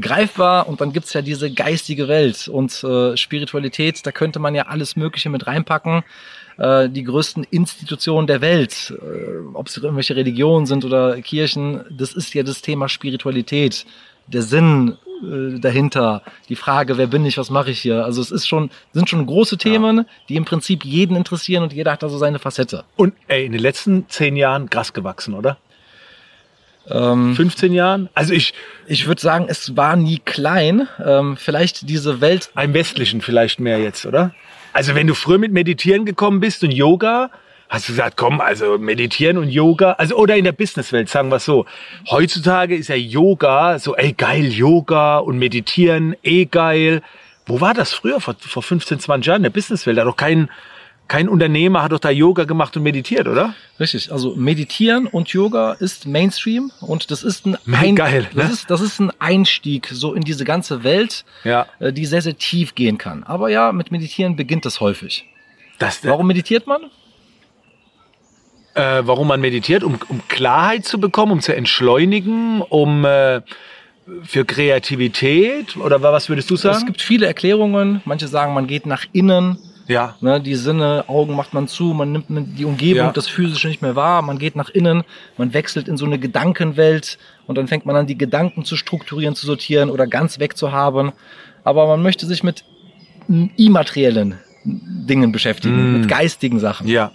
greifbar 0.00 0.68
und 0.68 0.80
dann 0.80 0.92
gibt's 0.92 1.12
ja 1.12 1.22
diese 1.22 1.52
geistige 1.52 2.08
Welt 2.08 2.48
und 2.48 2.82
äh, 2.84 3.16
Spiritualität, 3.16 4.06
da 4.06 4.12
könnte 4.12 4.38
man 4.38 4.54
ja 4.54 4.66
alles 4.66 4.96
Mögliche 4.96 5.30
mit 5.30 5.46
reinpacken. 5.46 6.02
Äh, 6.58 6.88
die 6.88 7.04
größten 7.04 7.44
Institutionen 7.50 8.26
der 8.26 8.40
Welt, 8.40 8.94
äh, 8.96 9.54
ob 9.54 9.68
es 9.68 9.76
irgendwelche 9.76 10.16
Religionen 10.16 10.66
sind 10.66 10.84
oder 10.84 11.20
Kirchen, 11.20 11.84
das 11.90 12.12
ist 12.14 12.34
ja 12.34 12.42
das 12.42 12.62
Thema 12.62 12.88
Spiritualität, 12.88 13.86
der 14.26 14.42
Sinn 14.42 14.96
äh, 15.22 15.58
dahinter, 15.58 16.22
die 16.48 16.56
Frage, 16.56 16.98
wer 16.98 17.06
bin 17.06 17.24
ich, 17.24 17.38
was 17.38 17.50
mache 17.50 17.70
ich 17.70 17.80
hier? 17.80 18.04
Also 18.04 18.20
es 18.20 18.30
ist 18.30 18.46
schon, 18.46 18.70
sind 18.92 19.08
schon 19.08 19.26
große 19.26 19.58
Themen, 19.58 20.06
die 20.28 20.36
im 20.36 20.44
Prinzip 20.44 20.84
jeden 20.84 21.16
interessieren 21.16 21.62
und 21.62 21.72
jeder 21.72 21.92
hat 21.92 22.02
da 22.02 22.08
so 22.08 22.18
seine 22.18 22.38
Facette. 22.38 22.84
Und 22.96 23.14
ey, 23.28 23.46
in 23.46 23.52
den 23.52 23.60
letzten 23.60 24.08
zehn 24.08 24.36
Jahren 24.36 24.70
krass 24.70 24.92
gewachsen, 24.92 25.34
oder? 25.34 25.58
Ähm, 26.90 27.34
15 27.34 27.72
Jahren? 27.72 28.08
Also 28.14 28.32
ich, 28.32 28.54
ich 28.86 29.06
würde 29.06 29.20
sagen, 29.20 29.46
es 29.48 29.76
war 29.76 29.96
nie 29.96 30.20
klein. 30.24 30.88
Ähm, 31.04 31.36
vielleicht 31.36 31.88
diese 31.88 32.20
Welt 32.20 32.50
Im 32.60 32.74
Westlichen 32.74 33.20
vielleicht 33.20 33.60
mehr 33.60 33.78
jetzt, 33.78 34.06
oder? 34.06 34.34
Also 34.72 34.94
wenn 34.94 35.06
du 35.06 35.14
früher 35.14 35.38
mit 35.38 35.52
Meditieren 35.52 36.04
gekommen 36.04 36.40
bist 36.40 36.64
und 36.64 36.70
Yoga, 36.70 37.30
hast 37.68 37.88
du 37.88 37.92
gesagt, 37.92 38.16
komm, 38.16 38.40
also 38.40 38.78
Meditieren 38.78 39.38
und 39.38 39.48
Yoga, 39.48 39.92
also 39.92 40.16
oder 40.16 40.36
in 40.36 40.44
der 40.44 40.52
Businesswelt, 40.52 41.08
sagen 41.08 41.30
wir 41.30 41.38
so. 41.38 41.66
Heutzutage 42.10 42.76
ist 42.76 42.88
ja 42.88 42.94
Yoga 42.94 43.78
so, 43.78 43.96
ey 43.96 44.12
geil, 44.12 44.46
Yoga 44.46 45.18
und 45.18 45.38
Meditieren, 45.38 46.16
eh 46.22 46.44
geil. 46.46 47.02
Wo 47.46 47.60
war 47.60 47.74
das 47.74 47.92
früher, 47.92 48.20
vor, 48.20 48.36
vor 48.38 48.62
15, 48.62 49.00
20 49.00 49.26
Jahren 49.26 49.38
in 49.38 49.44
der 49.44 49.50
Businesswelt? 49.50 49.96
Da 49.96 50.02
hat 50.02 50.08
doch 50.08 50.16
kein, 50.16 50.48
kein 51.12 51.28
Unternehmer 51.28 51.82
hat 51.82 51.92
doch 51.92 51.98
da 51.98 52.08
Yoga 52.10 52.44
gemacht 52.44 52.74
und 52.76 52.82
meditiert, 52.84 53.28
oder? 53.28 53.54
Richtig, 53.78 54.10
also 54.10 54.34
Meditieren 54.34 55.06
und 55.06 55.28
Yoga 55.28 55.72
ist 55.74 56.06
Mainstream 56.06 56.72
und 56.80 57.10
das 57.10 57.22
ist 57.22 57.44
ein, 57.44 57.58
ein 57.70 57.96
geil, 57.96 58.28
das, 58.34 58.46
ne? 58.46 58.52
ist, 58.54 58.70
das 58.70 58.80
ist 58.80 58.98
ein 58.98 59.10
Einstieg 59.18 59.88
so 59.92 60.14
in 60.14 60.22
diese 60.22 60.44
ganze 60.46 60.84
Welt, 60.84 61.24
Ja. 61.44 61.66
äh, 61.80 61.92
die 61.92 62.06
sehr, 62.06 62.22
sehr 62.22 62.38
tief 62.38 62.74
gehen 62.74 62.96
kann. 62.96 63.24
Aber 63.24 63.50
ja, 63.50 63.72
mit 63.72 63.92
Meditieren 63.92 64.36
beginnt 64.36 64.64
es 64.64 64.80
häufig. 64.80 65.26
Das, 65.78 66.02
Warum 66.02 66.26
meditiert 66.28 66.66
man? 66.66 66.80
äh, 68.74 69.02
warum 69.04 69.28
man 69.28 69.40
meditiert, 69.42 69.84
um, 69.84 69.98
um 70.08 70.22
Klarheit 70.28 70.86
zu 70.86 70.98
bekommen, 70.98 71.32
um 71.32 71.40
zu 71.40 71.54
entschleunigen, 71.54 72.62
um 72.62 73.04
äh, 73.04 73.42
für 74.22 74.46
Kreativität 74.46 75.76
oder 75.76 76.00
wa- 76.02 76.12
was 76.12 76.30
würdest 76.30 76.50
du 76.50 76.56
sagen? 76.56 76.78
Es 76.78 76.86
gibt 76.86 77.02
viele 77.02 77.26
Erklärungen. 77.26 78.00
Manche 78.06 78.28
sagen, 78.28 78.54
man 78.54 78.66
geht 78.66 78.86
nach 78.86 79.04
innen. 79.12 79.58
Ja, 79.88 80.14
Ne, 80.20 80.40
die 80.40 80.54
Sinne, 80.54 81.04
Augen 81.08 81.34
macht 81.34 81.52
man 81.54 81.68
zu, 81.68 81.84
man 81.94 82.12
nimmt 82.12 82.26
die 82.58 82.64
Umgebung, 82.64 83.06
Ja. 83.06 83.12
das 83.12 83.28
Physische 83.28 83.68
nicht 83.68 83.82
mehr 83.82 83.96
wahr, 83.96 84.22
man 84.22 84.38
geht 84.38 84.56
nach 84.56 84.68
innen, 84.70 85.02
man 85.36 85.52
wechselt 85.54 85.88
in 85.88 85.96
so 85.96 86.04
eine 86.06 86.18
Gedankenwelt 86.18 87.18
und 87.46 87.58
dann 87.58 87.68
fängt 87.68 87.84
man 87.86 87.96
an, 87.96 88.06
die 88.06 88.16
Gedanken 88.18 88.64
zu 88.64 88.76
strukturieren, 88.76 89.34
zu 89.34 89.46
sortieren 89.46 89.90
oder 89.90 90.06
ganz 90.06 90.38
wegzuhaben. 90.38 91.12
Aber 91.64 91.86
man 91.86 92.02
möchte 92.02 92.26
sich 92.26 92.42
mit 92.42 92.64
immateriellen 93.56 94.38
Dingen 94.64 95.32
beschäftigen, 95.32 95.90
Mm. 95.90 96.00
mit 96.00 96.08
geistigen 96.08 96.60
Sachen. 96.60 96.86
ja. 96.86 97.10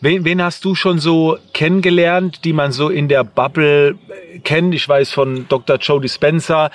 Wen, 0.00 0.24
wen 0.24 0.40
hast 0.40 0.64
du 0.64 0.76
schon 0.76 1.00
so 1.00 1.36
kennengelernt, 1.52 2.44
die 2.44 2.52
man 2.52 2.70
so 2.70 2.90
in 2.90 3.08
der 3.08 3.24
Bubble 3.24 3.96
äh, 4.34 4.38
kennt? 4.38 4.72
Ich 4.72 4.88
weiß 4.88 5.10
von 5.10 5.46
Dr. 5.48 5.78
Joe 5.78 6.00
Dispenza. 6.00 6.70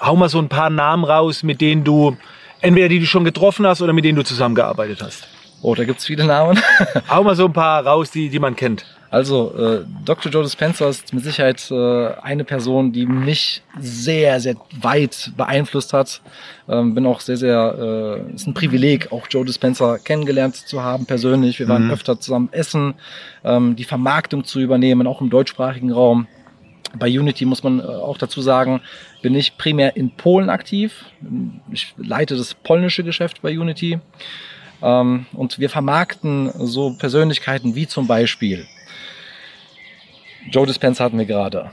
Hau 0.00 0.14
mal 0.16 0.28
so 0.28 0.38
ein 0.40 0.50
paar 0.50 0.68
Namen 0.68 1.04
raus, 1.04 1.42
mit 1.42 1.62
denen 1.62 1.84
du 1.84 2.18
entweder 2.62 2.88
die 2.88 3.00
du 3.00 3.06
schon 3.06 3.24
getroffen 3.24 3.66
hast 3.66 3.82
oder 3.82 3.92
mit 3.92 4.04
denen 4.04 4.16
du 4.16 4.24
zusammengearbeitet 4.24 5.02
hast. 5.02 5.28
Oh, 5.60 5.74
da 5.74 5.84
gibt's 5.84 6.06
viele 6.06 6.24
Namen. 6.24 6.58
Hau 7.08 7.22
mal 7.22 7.36
so 7.36 7.46
ein 7.46 7.52
paar 7.52 7.86
raus, 7.86 8.10
die, 8.10 8.28
die 8.28 8.38
man 8.40 8.56
kennt. 8.56 8.84
Also, 9.10 9.54
äh, 9.56 9.84
Dr. 10.06 10.32
Joe 10.32 10.42
Dispenza 10.42 10.88
ist 10.88 11.12
mit 11.12 11.22
Sicherheit 11.22 11.70
äh, 11.70 12.14
eine 12.22 12.44
Person, 12.44 12.92
die 12.92 13.04
mich 13.04 13.62
sehr, 13.78 14.40
sehr 14.40 14.56
weit 14.80 15.32
beeinflusst 15.36 15.92
hat. 15.92 16.22
Ähm, 16.66 16.94
bin 16.94 17.04
auch 17.04 17.20
sehr, 17.20 17.36
sehr, 17.36 18.24
äh, 18.26 18.34
ist 18.34 18.46
ein 18.46 18.54
Privileg, 18.54 19.12
auch 19.12 19.26
Joe 19.28 19.44
Dispenza 19.44 19.98
kennengelernt 19.98 20.56
zu 20.56 20.82
haben 20.82 21.04
persönlich. 21.04 21.58
Wir 21.58 21.68
waren 21.68 21.90
öfter 21.90 22.18
zusammen 22.18 22.48
essen, 22.52 22.94
ähm, 23.44 23.76
die 23.76 23.84
Vermarktung 23.84 24.44
zu 24.44 24.60
übernehmen, 24.60 25.06
auch 25.06 25.20
im 25.20 25.28
deutschsprachigen 25.28 25.92
Raum. 25.92 26.26
Bei 26.98 27.08
Unity 27.08 27.44
muss 27.44 27.62
man 27.62 27.80
äh, 27.80 27.82
auch 27.82 28.18
dazu 28.18 28.42
sagen, 28.42 28.80
bin 29.22 29.34
ich 29.34 29.56
primär 29.56 29.96
in 29.96 30.10
Polen 30.10 30.50
aktiv. 30.50 31.06
Ich 31.70 31.94
leite 31.96 32.36
das 32.36 32.54
polnische 32.54 33.04
Geschäft 33.04 33.42
bei 33.42 33.58
Unity. 33.58 33.98
Ähm, 34.82 35.26
und 35.32 35.58
wir 35.58 35.70
vermarkten 35.70 36.50
so 36.54 36.94
Persönlichkeiten 36.98 37.74
wie 37.74 37.86
zum 37.86 38.06
Beispiel 38.06 38.66
Joe 40.50 40.66
Dispenza 40.66 41.04
hatten 41.04 41.18
wir 41.18 41.26
gerade. 41.26 41.70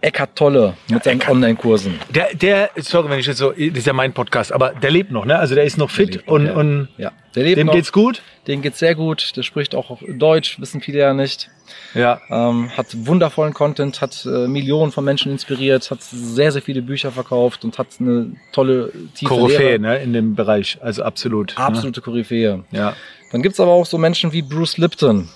Eckhart 0.00 0.36
Tolle 0.36 0.74
mit 0.90 1.04
seinen. 1.04 1.20
Online-Kursen. 1.22 1.98
Der, 2.14 2.34
der, 2.34 2.70
sorry, 2.76 3.10
wenn 3.10 3.18
ich 3.18 3.26
jetzt 3.26 3.38
so, 3.38 3.50
das 3.50 3.58
ist 3.58 3.86
ja 3.86 3.92
mein 3.92 4.12
Podcast, 4.12 4.52
aber 4.52 4.70
der 4.70 4.90
lebt 4.90 5.10
noch, 5.10 5.26
ne? 5.26 5.38
Also 5.38 5.54
der 5.54 5.64
ist 5.64 5.76
noch 5.76 5.90
fit 5.90 6.14
lebt 6.14 6.28
und, 6.28 6.46
ja. 6.46 6.54
und 6.54 6.88
Ja, 6.96 7.12
der 7.34 7.44
lebt 7.44 7.58
dem 7.58 7.66
noch. 7.66 7.74
geht's 7.74 7.92
gut. 7.92 8.22
Dem 8.46 8.62
geht's 8.62 8.78
sehr 8.78 8.94
gut. 8.94 9.36
Der 9.36 9.42
spricht 9.42 9.74
auch 9.74 9.98
Deutsch, 10.08 10.58
wissen 10.60 10.80
viele 10.80 11.00
ja 11.00 11.12
nicht. 11.12 11.50
Ja. 11.94 12.20
Ähm, 12.30 12.70
hat 12.76 12.86
wundervollen 13.06 13.52
Content, 13.52 14.00
hat 14.00 14.26
äh, 14.26 14.48
Millionen 14.48 14.92
von 14.92 15.04
Menschen 15.04 15.30
inspiriert, 15.30 15.90
hat 15.90 16.02
sehr, 16.02 16.50
sehr 16.50 16.62
viele 16.62 16.80
Bücher 16.82 17.12
verkauft 17.12 17.64
und 17.64 17.78
hat 17.78 17.88
eine 18.00 18.32
tolle, 18.52 18.90
tiefe 19.14 19.34
Koryphäe, 19.34 19.78
ne? 19.78 19.98
In 19.98 20.12
dem 20.14 20.34
Bereich. 20.34 20.78
Also 20.80 21.02
absolut. 21.02 21.56
Absolute 21.58 22.00
Koryphäe. 22.00 22.56
Ne? 22.56 22.64
Ja. 22.70 22.96
Dann 23.32 23.42
gibt's 23.42 23.60
aber 23.60 23.72
auch 23.72 23.86
so 23.86 23.98
Menschen 23.98 24.32
wie 24.32 24.42
Bruce 24.42 24.78
Lipton. 24.78 25.28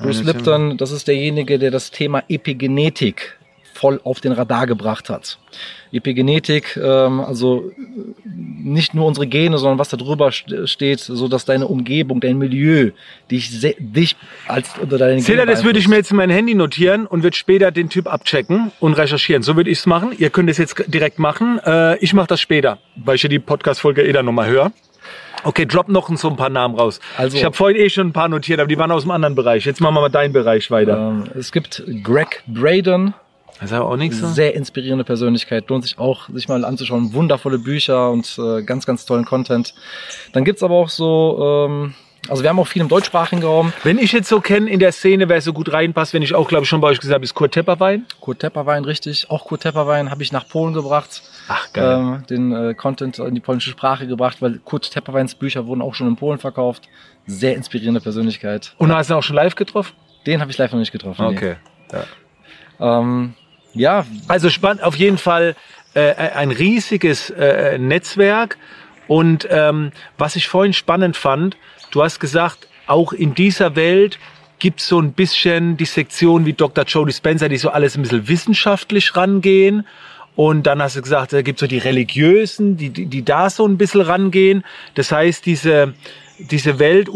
Bruce 0.00 0.22
Lipton, 0.22 0.76
das 0.76 0.90
ist 0.90 1.08
derjenige, 1.08 1.58
der 1.58 1.70
das 1.70 1.90
Thema 1.90 2.22
Epigenetik 2.28 3.38
voll 3.82 4.00
auf 4.04 4.20
den 4.20 4.30
Radar 4.32 4.66
gebracht 4.68 5.10
hat. 5.10 5.38
Epigenetik, 5.90 6.78
ähm, 6.82 7.20
also 7.20 7.70
äh, 7.76 7.82
nicht 8.24 8.94
nur 8.94 9.06
unsere 9.06 9.26
Gene, 9.26 9.58
sondern 9.58 9.78
was 9.78 9.88
da 9.90 9.96
drüber 9.96 10.28
st- 10.28 10.66
steht, 10.66 11.00
so 11.00 11.28
dass 11.28 11.44
deine 11.44 11.66
Umgebung, 11.66 12.20
dein 12.20 12.38
Milieu 12.38 12.92
dich, 13.30 13.60
dich 13.78 14.16
als 14.48 14.70
unter 14.80 14.96
deinen 14.98 15.18
Seht 15.20 15.30
ihr, 15.34 15.40
Gene 15.40 15.50
das 15.52 15.64
würde 15.64 15.78
ich 15.80 15.88
mir 15.88 15.96
jetzt 15.96 16.10
in 16.12 16.16
mein 16.16 16.30
Handy 16.30 16.54
notieren 16.54 17.06
und 17.06 17.22
würde 17.24 17.36
später 17.36 17.70
den 17.72 17.88
Typ 17.90 18.06
abchecken 18.06 18.70
und 18.80 18.94
recherchieren. 18.94 19.42
So 19.42 19.56
würde 19.56 19.68
ich 19.70 19.78
es 19.78 19.86
machen. 19.86 20.12
Ihr 20.16 20.30
könnt 20.30 20.48
es 20.48 20.58
jetzt 20.58 20.82
direkt 20.86 21.18
machen. 21.18 21.58
Äh, 21.66 21.98
ich 21.98 22.14
mache 22.14 22.28
das 22.28 22.40
später, 22.40 22.78
weil 22.96 23.16
ich 23.16 23.22
ja 23.24 23.28
die 23.28 23.38
Podcast-Folge 23.40 24.02
eh 24.02 24.12
dann 24.12 24.24
nochmal 24.24 24.48
höre. 24.48 24.72
Okay, 25.44 25.66
drop 25.66 25.88
noch 25.88 26.08
so 26.16 26.30
ein 26.30 26.36
paar 26.36 26.50
Namen 26.50 26.76
raus. 26.78 27.00
Also- 27.18 27.36
ich 27.36 27.44
habe 27.44 27.54
vorhin 27.56 27.76
eh 27.80 27.90
schon 27.90 28.06
ein 28.08 28.12
paar 28.12 28.28
notiert, 28.28 28.60
aber 28.60 28.68
die 28.68 28.78
waren 28.78 28.92
aus 28.92 29.02
dem 29.02 29.10
anderen 29.10 29.34
Bereich. 29.34 29.64
Jetzt 29.66 29.80
machen 29.80 29.94
wir 29.96 30.00
mal 30.02 30.08
deinen 30.08 30.32
Bereich 30.32 30.70
weiter. 30.70 30.96
Ähm, 31.10 31.24
es 31.36 31.50
gibt 31.50 31.82
Greg 32.04 32.44
Braden, 32.46 33.12
Das 33.60 33.70
ist 33.70 33.76
aber 33.76 33.88
auch 33.88 33.96
nichts. 33.96 34.20
ne? 34.20 34.28
sehr 34.28 34.54
inspirierende 34.54 35.04
Persönlichkeit, 35.04 35.68
lohnt 35.68 35.84
sich 35.84 35.98
auch, 35.98 36.28
sich 36.30 36.48
mal 36.48 36.64
anzuschauen. 36.64 37.12
Wundervolle 37.14 37.58
Bücher 37.58 38.10
und 38.10 38.38
äh, 38.38 38.62
ganz, 38.62 38.86
ganz 38.86 39.04
tollen 39.06 39.24
Content. 39.24 39.74
Dann 40.32 40.44
gibt's 40.44 40.62
aber 40.62 40.74
auch 40.74 40.88
so 40.88 41.66
ähm, 41.68 41.94
Also 42.28 42.42
wir 42.42 42.50
haben 42.50 42.58
auch 42.58 42.66
viel 42.66 42.82
im 42.82 42.88
deutschsprachigen 42.88 43.42
Raum. 43.42 43.72
Wenn 43.84 43.98
ich 43.98 44.12
jetzt 44.12 44.28
so 44.28 44.40
kenne 44.40 44.68
in 44.68 44.80
der 44.80 44.92
Szene, 44.92 45.28
wer 45.28 45.40
so 45.40 45.52
gut 45.52 45.72
reinpasst, 45.72 46.12
wenn 46.12 46.22
ich 46.22 46.34
auch, 46.34 46.48
glaube 46.48 46.64
ich, 46.64 46.68
schon 46.68 46.80
bei 46.80 46.88
euch 46.88 46.98
gesagt 46.98 47.14
habe, 47.14 47.24
ist 47.24 47.34
Kurt 47.34 47.52
Tepperwein. 47.52 48.06
Kurt 48.20 48.40
Tepperwein, 48.40 48.84
richtig. 48.84 49.30
Auch 49.30 49.44
Kurt 49.44 49.62
Tepperwein 49.62 50.10
habe 50.10 50.22
ich 50.22 50.32
nach 50.32 50.48
Polen 50.48 50.72
gebracht. 50.74 51.22
Ach, 51.48 51.72
geil. 51.72 51.98
Ähm, 51.98 52.24
den 52.28 52.52
äh, 52.52 52.74
Content 52.74 53.18
in 53.18 53.34
die 53.34 53.40
polnische 53.40 53.70
Sprache 53.70 54.06
gebracht, 54.06 54.38
weil 54.40 54.58
Kurt 54.64 54.90
Tepperweins 54.90 55.34
Bücher 55.34 55.66
wurden 55.66 55.82
auch 55.82 55.94
schon 55.94 56.08
in 56.08 56.16
Polen 56.16 56.38
verkauft. 56.38 56.88
Sehr 57.26 57.54
inspirierende 57.54 58.00
Persönlichkeit. 58.00 58.74
Und 58.78 58.92
hast 58.92 59.10
du 59.10 59.14
ihn 59.14 59.18
auch 59.18 59.22
schon 59.22 59.36
live 59.36 59.54
getroffen? 59.54 59.94
Den 60.26 60.40
habe 60.40 60.50
ich 60.50 60.58
live 60.58 60.72
noch 60.72 60.78
nicht 60.80 60.92
getroffen. 60.92 61.26
nee. 61.28 61.36
Okay. 61.36 61.56
Ja. 61.92 62.98
Ähm, 63.00 63.34
ja, 63.74 64.06
Also 64.28 64.50
spannend, 64.50 64.82
auf 64.82 64.96
jeden 64.96 65.18
Fall 65.18 65.56
äh, 65.94 66.12
ein 66.14 66.50
riesiges 66.50 67.30
äh, 67.30 67.78
Netzwerk. 67.78 68.58
Und 69.08 69.46
ähm, 69.50 69.92
was 70.18 70.36
ich 70.36 70.48
vorhin 70.48 70.72
spannend 70.72 71.16
fand, 71.16 71.56
du 71.90 72.02
hast 72.02 72.20
gesagt, 72.20 72.68
auch 72.86 73.12
in 73.12 73.34
dieser 73.34 73.76
Welt 73.76 74.18
gibt 74.58 74.80
es 74.80 74.86
so 74.86 75.00
ein 75.00 75.12
bisschen 75.12 75.76
die 75.76 75.84
Sektion 75.84 76.46
wie 76.46 76.52
Dr. 76.52 76.84
Joe 76.84 77.06
Dispenza, 77.06 77.48
die 77.48 77.56
so 77.56 77.70
alles 77.70 77.96
ein 77.96 78.02
bisschen 78.02 78.28
wissenschaftlich 78.28 79.16
rangehen. 79.16 79.86
Und 80.34 80.66
dann 80.66 80.80
hast 80.80 80.96
du 80.96 81.02
gesagt, 81.02 81.32
da 81.32 81.42
gibt 81.42 81.58
so 81.58 81.66
die 81.66 81.78
Religiösen, 81.78 82.76
die, 82.76 82.90
die, 82.90 83.06
die 83.06 83.24
da 83.24 83.50
so 83.50 83.66
ein 83.66 83.76
bisschen 83.76 84.00
rangehen. 84.00 84.64
Das 84.94 85.12
heißt, 85.12 85.44
diese, 85.44 85.94
diese 86.38 86.78
Welt, 86.78 87.08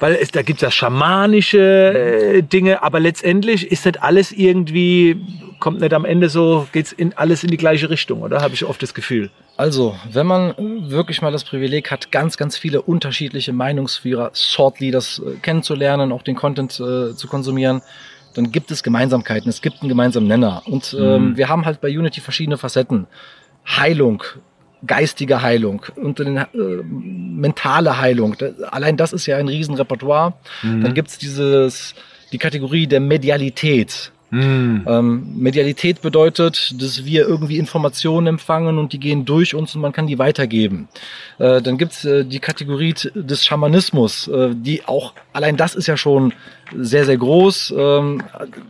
weil 0.00 0.14
es, 0.14 0.30
da 0.30 0.42
gibt 0.42 0.58
es 0.58 0.62
ja 0.62 0.70
schamanische 0.70 1.58
äh, 1.58 2.42
Dinge, 2.42 2.82
aber 2.82 3.00
letztendlich 3.00 3.70
ist 3.70 3.86
nicht 3.86 4.02
alles 4.02 4.32
irgendwie, 4.32 5.20
kommt 5.60 5.80
nicht 5.80 5.94
am 5.94 6.04
Ende 6.04 6.28
so, 6.28 6.66
geht's 6.72 6.92
in 6.92 7.12
alles 7.16 7.44
in 7.44 7.50
die 7.50 7.56
gleiche 7.56 7.90
Richtung, 7.90 8.22
oder? 8.22 8.40
Habe 8.40 8.54
ich 8.54 8.64
oft 8.64 8.82
das 8.82 8.94
Gefühl. 8.94 9.30
Also, 9.56 9.96
wenn 10.12 10.26
man 10.26 10.54
wirklich 10.90 11.20
mal 11.22 11.32
das 11.32 11.44
Privileg 11.44 11.90
hat, 11.90 12.12
ganz, 12.12 12.36
ganz 12.36 12.56
viele 12.56 12.82
unterschiedliche 12.82 13.52
Meinungsführer, 13.52 14.32
Thought 14.32 14.80
Leaders 14.80 15.20
äh, 15.24 15.36
kennenzulernen, 15.40 16.12
auch 16.12 16.22
den 16.22 16.36
Content 16.36 16.72
äh, 16.74 17.14
zu 17.14 17.26
konsumieren, 17.28 17.82
dann 18.34 18.52
gibt 18.52 18.70
es 18.70 18.82
Gemeinsamkeiten, 18.82 19.48
es 19.48 19.62
gibt 19.62 19.80
einen 19.82 19.88
gemeinsamen 19.88 20.28
Nenner. 20.28 20.62
Und 20.66 20.96
ähm, 20.98 21.36
wir 21.36 21.48
haben 21.48 21.64
halt 21.64 21.80
bei 21.80 21.88
Unity 21.88 22.20
verschiedene 22.20 22.56
Facetten. 22.56 23.06
Heilung, 23.66 24.22
geistige 24.86 25.42
Heilung 25.42 25.82
und 25.96 26.20
dann, 26.20 26.36
äh, 26.36 26.46
mentale 26.54 27.98
Heilung. 27.98 28.36
Allein 28.70 28.96
das 28.96 29.12
ist 29.12 29.26
ja 29.26 29.36
ein 29.36 29.48
Riesenrepertoire. 29.48 30.34
Dann 30.62 30.94
gibt's 30.94 31.18
dieses, 31.18 31.94
die 32.32 32.38
Kategorie 32.38 32.86
der 32.86 33.00
Medialität. 33.00 34.12
Ähm, 34.86 35.32
Medialität 35.36 36.02
bedeutet, 36.02 36.74
dass 36.82 37.04
wir 37.06 37.26
irgendwie 37.26 37.56
Informationen 37.56 38.26
empfangen 38.26 38.76
und 38.78 38.92
die 38.92 39.00
gehen 39.00 39.24
durch 39.24 39.54
uns 39.54 39.74
und 39.74 39.80
man 39.80 39.92
kann 39.92 40.06
die 40.06 40.18
weitergeben. 40.18 40.88
Äh, 41.38 41.62
dann 41.62 41.78
gibt's 41.78 42.04
äh, 42.04 42.24
die 42.24 42.38
Kategorie 42.38 42.94
des 43.14 43.46
Schamanismus, 43.46 44.28
äh, 44.28 44.50
die 44.54 44.84
auch, 44.84 45.14
allein 45.32 45.56
das 45.56 45.74
ist 45.74 45.86
ja 45.86 45.96
schon 45.96 46.34
sehr, 46.76 47.04
sehr 47.04 47.16
groß, 47.16 47.74
ähm, 47.76 48.22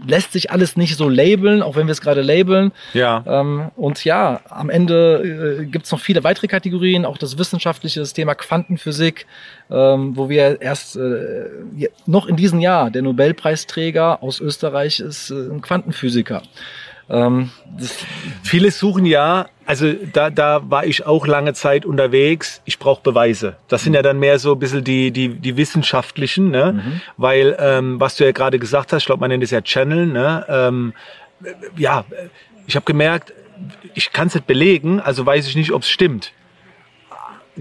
lässt 0.07 0.33
sich 0.33 0.51
alles 0.51 0.77
nicht 0.77 0.97
so 0.97 1.09
labeln, 1.09 1.63
auch 1.63 1.77
wenn 1.77 1.87
wir 1.87 1.93
es 1.93 2.01
gerade 2.01 2.23
labeln. 2.23 2.73
Ja. 2.95 3.25
Ähm, 3.27 3.71
und 3.77 4.05
ja, 4.05 4.41
am 4.49 4.71
Ende 4.71 5.61
äh, 5.61 5.65
gibt's 5.65 5.91
noch 5.91 6.01
viele 6.01 6.25
weitere 6.25 6.47
Kategorien, 6.47 7.05
auch 7.05 7.19
das 7.19 7.39
wissenschaftliche, 7.39 8.01
das 8.01 8.13
Thema 8.13 8.35
Quantenphysik, 8.35 9.27
ähm, 9.71 10.17
wo 10.17 10.29
wir 10.29 10.61
erst 10.61 10.97
äh, 10.97 11.47
noch 12.07 12.27
in 12.27 12.37
diesem 12.37 12.61
Jahr, 12.61 12.91
der 12.91 13.03
Nobelpreisträger 13.03 14.23
aus 14.23 14.41
Österreich 14.41 15.01
ist 15.01 15.31
äh, 15.31 15.35
ein 15.35 15.61
Quantenphysiker. 15.61 16.43
Ähm, 17.11 17.51
Viele 18.43 18.71
suchen 18.71 19.07
ja, 19.07 19.49
also 19.67 19.93
da, 20.13 20.31
da 20.31 20.63
war 20.69 20.87
ich 20.87 21.07
auch 21.07 21.27
lange 21.27 21.55
Zeit 21.55 21.85
unterwegs, 21.85 22.61
ich 22.65 22.79
brauche 22.79 23.03
Beweise. 23.03 23.57
Das 23.69 23.85
sind 23.85 23.95
ja 23.95 24.03
dann 24.03 24.19
mehr 24.19 24.39
so 24.39 24.53
ein 24.53 24.59
bisschen 24.59 24.85
die, 24.85 25.11
die, 25.11 25.29
die 25.29 25.57
wissenschaftlichen, 25.57 26.51
ne? 26.51 27.01
Weil, 27.17 27.57
ähm, 27.61 28.01
was 28.01 28.17
du 28.17 28.25
ja 28.25 28.33
gerade 28.33 28.59
gesagt 28.59 28.93
hast, 28.93 29.03
ich 29.03 29.07
glaube, 29.07 29.21
man 29.21 29.31
nennt 29.31 29.45
es 29.45 29.51
ja 29.51 29.61
Channel, 29.61 30.07
ne? 30.07 30.45
Ähm, 30.49 30.93
ja, 31.77 32.05
ich 32.67 32.75
habe 32.75 32.85
gemerkt, 32.85 33.33
ich 33.95 34.13
kann 34.13 34.29
es 34.29 34.35
nicht 34.35 34.47
belegen, 34.47 35.01
also 35.01 35.25
weiß 35.25 35.47
ich 35.49 35.57
nicht, 35.57 35.73
ob 35.73 35.83
es 35.83 35.89
stimmt. 35.89 36.33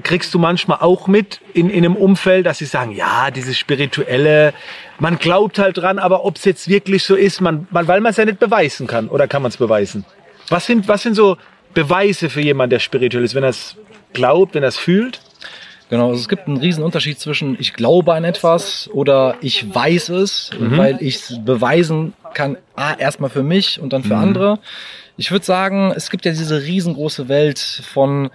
Kriegst 0.03 0.33
du 0.33 0.39
manchmal 0.39 0.79
auch 0.81 1.07
mit 1.07 1.41
in, 1.53 1.69
in 1.69 1.85
einem 1.85 1.95
Umfeld, 1.95 2.45
dass 2.45 2.59
sie 2.59 2.65
sagen, 2.65 2.91
ja, 2.91 3.31
dieses 3.31 3.57
spirituelle, 3.57 4.53
man 4.99 5.17
glaubt 5.17 5.59
halt 5.59 5.77
dran, 5.77 5.99
aber 5.99 6.23
ob 6.23 6.37
es 6.37 6.45
jetzt 6.45 6.67
wirklich 6.67 7.03
so 7.03 7.15
ist, 7.15 7.41
man, 7.41 7.67
man, 7.71 7.87
weil 7.87 8.01
man 8.01 8.11
es 8.11 8.17
ja 8.17 8.25
nicht 8.25 8.39
beweisen 8.39 8.87
kann, 8.87 9.07
oder 9.09 9.27
kann 9.27 9.41
man 9.41 9.49
es 9.49 9.57
beweisen? 9.57 10.05
Was 10.49 10.65
sind, 10.65 10.87
was 10.87 11.01
sind 11.03 11.15
so 11.15 11.37
Beweise 11.73 12.29
für 12.29 12.41
jemanden, 12.41 12.71
der 12.71 12.79
spirituell 12.79 13.23
ist, 13.23 13.35
wenn 13.35 13.43
er 13.43 13.49
es 13.49 13.75
glaubt, 14.13 14.55
wenn 14.55 14.63
er 14.63 14.69
es 14.69 14.77
fühlt? 14.77 15.19
Genau, 15.89 16.09
also 16.09 16.19
es 16.19 16.27
gibt 16.27 16.47
einen 16.47 16.57
riesen 16.57 16.83
Unterschied 16.83 17.19
zwischen 17.19 17.55
ich 17.59 17.73
glaube 17.73 18.13
an 18.13 18.25
etwas 18.25 18.89
oder 18.91 19.35
ich 19.41 19.73
weiß 19.73 20.09
es, 20.09 20.51
weil 20.59 20.97
ich 20.99 21.15
es 21.15 21.39
beweisen 21.45 22.13
kann, 22.33 22.57
A, 22.75 22.93
erstmal 22.93 23.29
für 23.29 23.43
mich 23.43 23.79
und 23.79 23.93
dann 23.93 24.03
für 24.03 24.17
andere. 24.17 24.59
Ich 25.15 25.31
würde 25.31 25.45
sagen, 25.45 25.93
es 25.95 26.09
gibt 26.09 26.25
ja 26.25 26.31
diese 26.31 26.61
riesengroße 26.61 27.29
Welt 27.29 27.59
von 27.59 28.29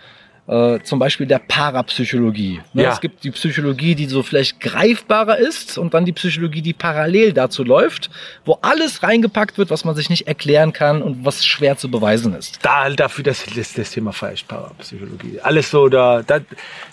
äh, 0.52 0.82
zum 0.82 0.98
Beispiel 0.98 1.26
der 1.26 1.38
Parapsychologie. 1.38 2.60
Ne? 2.74 2.82
Ja. 2.82 2.92
Es 2.92 3.00
gibt 3.00 3.24
die 3.24 3.30
Psychologie, 3.30 3.94
die 3.94 4.06
so 4.06 4.22
vielleicht 4.22 4.60
greifbarer 4.60 5.38
ist 5.38 5.78
und 5.78 5.94
dann 5.94 6.04
die 6.04 6.12
Psychologie, 6.12 6.60
die 6.60 6.74
parallel 6.74 7.32
dazu 7.32 7.64
läuft, 7.64 8.10
wo 8.44 8.58
alles 8.60 9.02
reingepackt 9.02 9.56
wird, 9.56 9.70
was 9.70 9.84
man 9.84 9.94
sich 9.94 10.10
nicht 10.10 10.26
erklären 10.28 10.72
kann 10.74 11.00
und 11.00 11.24
was 11.24 11.44
schwer 11.44 11.78
zu 11.78 11.90
beweisen 11.90 12.34
ist. 12.34 12.58
Da, 12.62 12.90
dafür, 12.90 13.24
das, 13.24 13.44
das, 13.56 13.72
das 13.72 13.90
Thema 13.92 14.12
ich 14.32 14.46
Parapsychologie. 14.46 15.40
Alles 15.42 15.70
so 15.70 15.88
da, 15.88 16.22
da, 16.22 16.40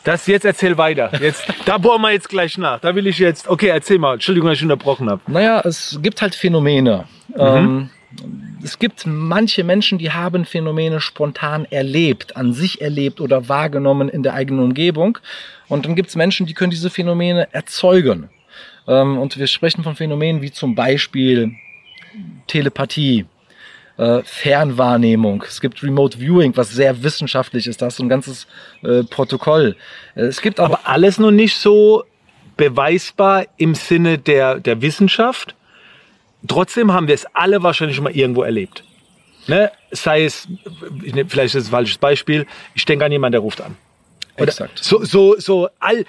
das, 0.03 0.25
jetzt 0.27 0.45
erzähl 0.45 0.77
weiter. 0.77 1.11
Jetzt, 1.21 1.45
da 1.65 1.77
bohren 1.77 2.01
wir 2.01 2.11
jetzt 2.11 2.29
gleich 2.29 2.57
nach. 2.57 2.79
Da 2.79 2.95
will 2.95 3.07
ich 3.07 3.19
jetzt, 3.19 3.49
okay, 3.49 3.67
erzähl 3.67 3.99
mal. 3.99 4.13
Entschuldigung, 4.13 4.49
dass 4.49 4.57
ich 4.57 4.63
unterbrochen 4.63 5.09
habe. 5.09 5.21
Naja, 5.27 5.61
es 5.65 5.99
gibt 6.01 6.21
halt 6.21 6.33
Phänomene. 6.33 7.05
Ähm, 7.37 7.89
es 8.63 8.79
gibt 8.79 9.05
manche 9.05 9.63
Menschen, 9.63 9.97
die 9.99 10.11
haben 10.11 10.45
Phänomene 10.45 10.99
spontan 10.99 11.65
erlebt, 11.65 12.35
an 12.35 12.53
sich 12.53 12.81
erlebt 12.81 13.21
oder 13.21 13.47
wahrgenommen 13.49 14.09
in 14.09 14.23
der 14.23 14.33
eigenen 14.33 14.63
Umgebung. 14.63 15.19
Und 15.67 15.85
dann 15.85 15.95
gibt 15.95 16.09
es 16.09 16.15
Menschen, 16.15 16.45
die 16.47 16.53
können 16.53 16.71
diese 16.71 16.89
Phänomene 16.89 17.53
erzeugen. 17.53 18.29
Ähm, 18.87 19.17
und 19.17 19.37
wir 19.37 19.47
sprechen 19.47 19.83
von 19.83 19.95
Phänomenen 19.95 20.41
wie 20.41 20.51
zum 20.51 20.73
Beispiel 20.73 21.53
Telepathie, 22.47 23.25
äh, 23.97 24.21
Fernwahrnehmung. 24.23 25.43
Es 25.47 25.61
gibt 25.61 25.83
Remote 25.83 26.17
Viewing, 26.17 26.57
was 26.57 26.71
sehr 26.71 27.03
wissenschaftlich 27.03 27.67
ist. 27.67 27.81
Da 27.81 27.87
ist 27.87 27.97
so 27.97 28.03
ein 28.03 28.09
ganzes 28.09 28.47
äh, 28.81 29.03
Protokoll. 29.03 29.75
Äh, 30.15 30.21
Es 30.21 30.41
gibt 30.41 30.59
aber 30.59 30.79
Aber 30.79 30.87
alles 30.87 31.19
noch 31.19 31.31
nicht 31.31 31.55
so 31.55 32.03
beweisbar 32.57 33.45
im 33.57 33.75
Sinne 33.75 34.17
der, 34.17 34.59
der 34.59 34.81
Wissenschaft. 34.81 35.55
Trotzdem 36.47 36.91
haben 36.91 37.07
wir 37.07 37.15
es 37.15 37.25
alle 37.33 37.63
wahrscheinlich 37.63 37.95
schon 37.95 38.03
mal 38.05 38.15
irgendwo 38.15 38.43
erlebt. 38.43 38.83
Ne? 39.47 39.71
Sei 39.91 40.23
es, 40.23 40.47
ich 41.03 41.13
nehm- 41.13 41.27
vielleicht 41.29 41.55
ist 41.55 41.63
es 41.63 41.67
ein 41.69 41.71
falsches 41.71 41.97
Beispiel, 41.97 42.45
ich 42.75 42.85
denke 42.85 43.05
an 43.05 43.11
jemanden, 43.11 43.33
der 43.33 43.41
ruft 43.41 43.61
an. 43.61 43.75
Oder 44.35 44.45
Exakt. 44.45 44.79
So, 44.81 45.03
so, 45.03 45.35
so, 45.37 45.69
all, 45.79 46.05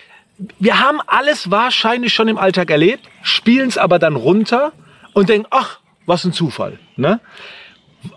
wir 0.59 0.79
haben 0.79 1.01
alles 1.07 1.51
wahrscheinlich 1.51 2.13
schon 2.15 2.29
im 2.29 2.39
Alltag 2.39 2.71
erlebt, 2.71 3.09
spielen 3.23 3.69
es 3.69 3.79
aber 3.79 3.99
dann 3.99 4.15
runter 4.17 4.73
und 5.15 5.29
denken, 5.29 5.49
ach, 5.51 5.81
was 6.07 6.25
ein 6.25 6.33
Zufall. 6.33 6.79
Ne? 6.97 7.21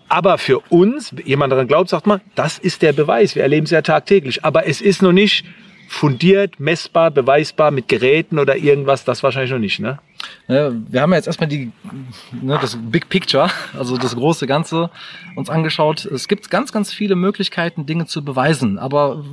Aber 0.07 0.37
für 0.37 0.59
uns, 0.69 1.13
jemand 1.25 1.51
daran 1.51 1.67
glaubt, 1.67 1.89
sagt 1.89 2.07
man, 2.07 2.21
das 2.35 2.57
ist 2.59 2.81
der 2.81 2.93
Beweis. 2.93 3.35
Wir 3.35 3.43
erleben 3.43 3.65
es 3.65 3.71
ja 3.71 3.81
tagtäglich. 3.81 4.45
Aber 4.45 4.67
es 4.67 4.81
ist 4.81 5.01
noch 5.01 5.11
nicht 5.11 5.45
fundiert, 5.93 6.59
messbar, 6.59 7.11
beweisbar 7.11 7.69
mit 7.69 7.87
Geräten 7.87 8.39
oder 8.39 8.57
irgendwas. 8.57 9.03
Das 9.05 9.21
wahrscheinlich 9.21 9.51
noch 9.51 9.59
nicht. 9.59 9.79
Ne? 9.79 9.99
Ja, 10.47 10.71
wir 10.89 11.01
haben 11.01 11.11
ja 11.11 11.17
jetzt 11.17 11.27
erstmal 11.27 11.47
die, 11.49 11.71
ne, 12.41 12.57
das 12.59 12.77
Big 12.81 13.09
Picture, 13.09 13.49
also 13.77 13.95
das 13.97 14.15
große 14.15 14.47
Ganze, 14.47 14.89
uns 15.35 15.49
angeschaut. 15.51 16.05
Es 16.05 16.27
gibt 16.27 16.49
ganz, 16.49 16.71
ganz 16.71 16.91
viele 16.91 17.15
Möglichkeiten, 17.15 17.85
Dinge 17.85 18.07
zu 18.07 18.25
beweisen. 18.25 18.79
Aber 18.79 19.23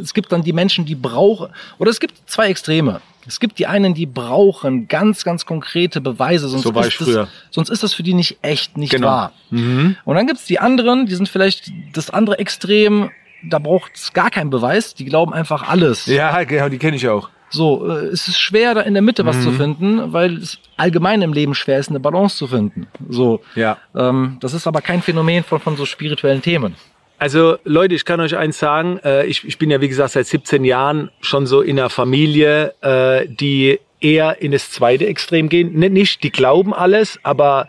es 0.00 0.14
gibt 0.14 0.32
dann 0.32 0.42
die 0.42 0.54
Menschen, 0.54 0.86
die 0.86 0.94
brauchen, 0.94 1.48
oder 1.78 1.90
es 1.90 2.00
gibt 2.00 2.14
zwei 2.26 2.46
Extreme. 2.48 3.02
Es 3.26 3.38
gibt 3.38 3.58
die 3.58 3.66
einen, 3.66 3.92
die 3.92 4.06
brauchen 4.06 4.88
ganz, 4.88 5.22
ganz 5.22 5.44
konkrete 5.44 6.00
Beweise, 6.00 6.48
sonst, 6.48 6.62
So 6.62 6.70
ist, 6.80 6.94
früher. 6.94 7.22
das, 7.24 7.28
sonst 7.50 7.68
ist 7.70 7.82
das 7.82 7.92
für 7.92 8.04
die 8.04 8.14
nicht 8.14 8.38
echt, 8.40 8.78
nicht 8.78 8.90
Genau. 8.92 9.06
wahr. 9.08 9.32
Und 9.50 9.96
dann 10.14 10.26
gibt's 10.26 10.46
die 10.46 10.60
anderen, 10.60 11.06
die 11.06 11.14
sind 11.14 11.28
vielleicht 11.28 11.72
das 11.92 12.08
andere 12.08 12.38
Extrem, 12.38 13.10
da 13.48 13.58
braucht's 13.58 14.12
gar 14.12 14.30
keinen 14.30 14.50
Beweis, 14.50 14.94
die 14.94 15.04
glauben 15.04 15.32
einfach 15.32 15.68
alles. 15.68 16.06
Ja, 16.06 16.42
genau, 16.44 16.68
die 16.68 16.78
kenne 16.78 16.96
ich 16.96 17.08
auch. 17.08 17.28
So, 17.48 17.88
äh, 17.88 18.06
es 18.06 18.26
ist 18.28 18.38
schwer, 18.40 18.74
da 18.74 18.80
in 18.82 18.94
der 18.94 19.02
Mitte 19.02 19.24
was 19.24 19.40
zu 19.42 19.52
finden, 19.52 20.12
weil 20.12 20.38
es 20.38 20.58
allgemein 20.76 21.22
im 21.22 21.32
Leben 21.32 21.54
schwer 21.54 21.78
ist, 21.78 21.88
eine 21.90 22.00
Balance 22.00 22.36
zu 22.36 22.48
finden. 22.48 22.88
So, 23.08 23.40
Ja. 23.54 23.78
ähm, 23.94 24.38
das 24.40 24.52
ist 24.52 24.66
aber 24.66 24.80
kein 24.80 25.00
Phänomen 25.00 25.44
von, 25.44 25.60
von 25.60 25.76
so 25.76 25.86
spirituellen 25.86 26.42
Themen. 26.42 26.74
Also 27.18 27.56
Leute, 27.64 27.94
ich 27.94 28.04
kann 28.04 28.20
euch 28.20 28.36
eins 28.36 28.58
sagen, 28.58 28.98
äh, 29.04 29.24
ich, 29.26 29.44
ich 29.46 29.58
bin 29.58 29.70
ja 29.70 29.80
wie 29.80 29.88
gesagt 29.88 30.10
seit 30.12 30.26
17 30.26 30.64
Jahren 30.64 31.10
schon 31.20 31.46
so 31.46 31.62
in 31.62 31.78
einer 31.78 31.88
Familie, 31.88 32.74
äh, 32.82 33.26
die 33.28 33.78
eher 34.00 34.42
in 34.42 34.52
das 34.52 34.70
zweite 34.72 35.06
Extrem 35.06 35.48
gehen. 35.48 35.72
Nicht, 35.72 35.92
nicht, 35.92 36.22
die 36.24 36.30
glauben 36.30 36.74
alles, 36.74 37.18
aber 37.22 37.68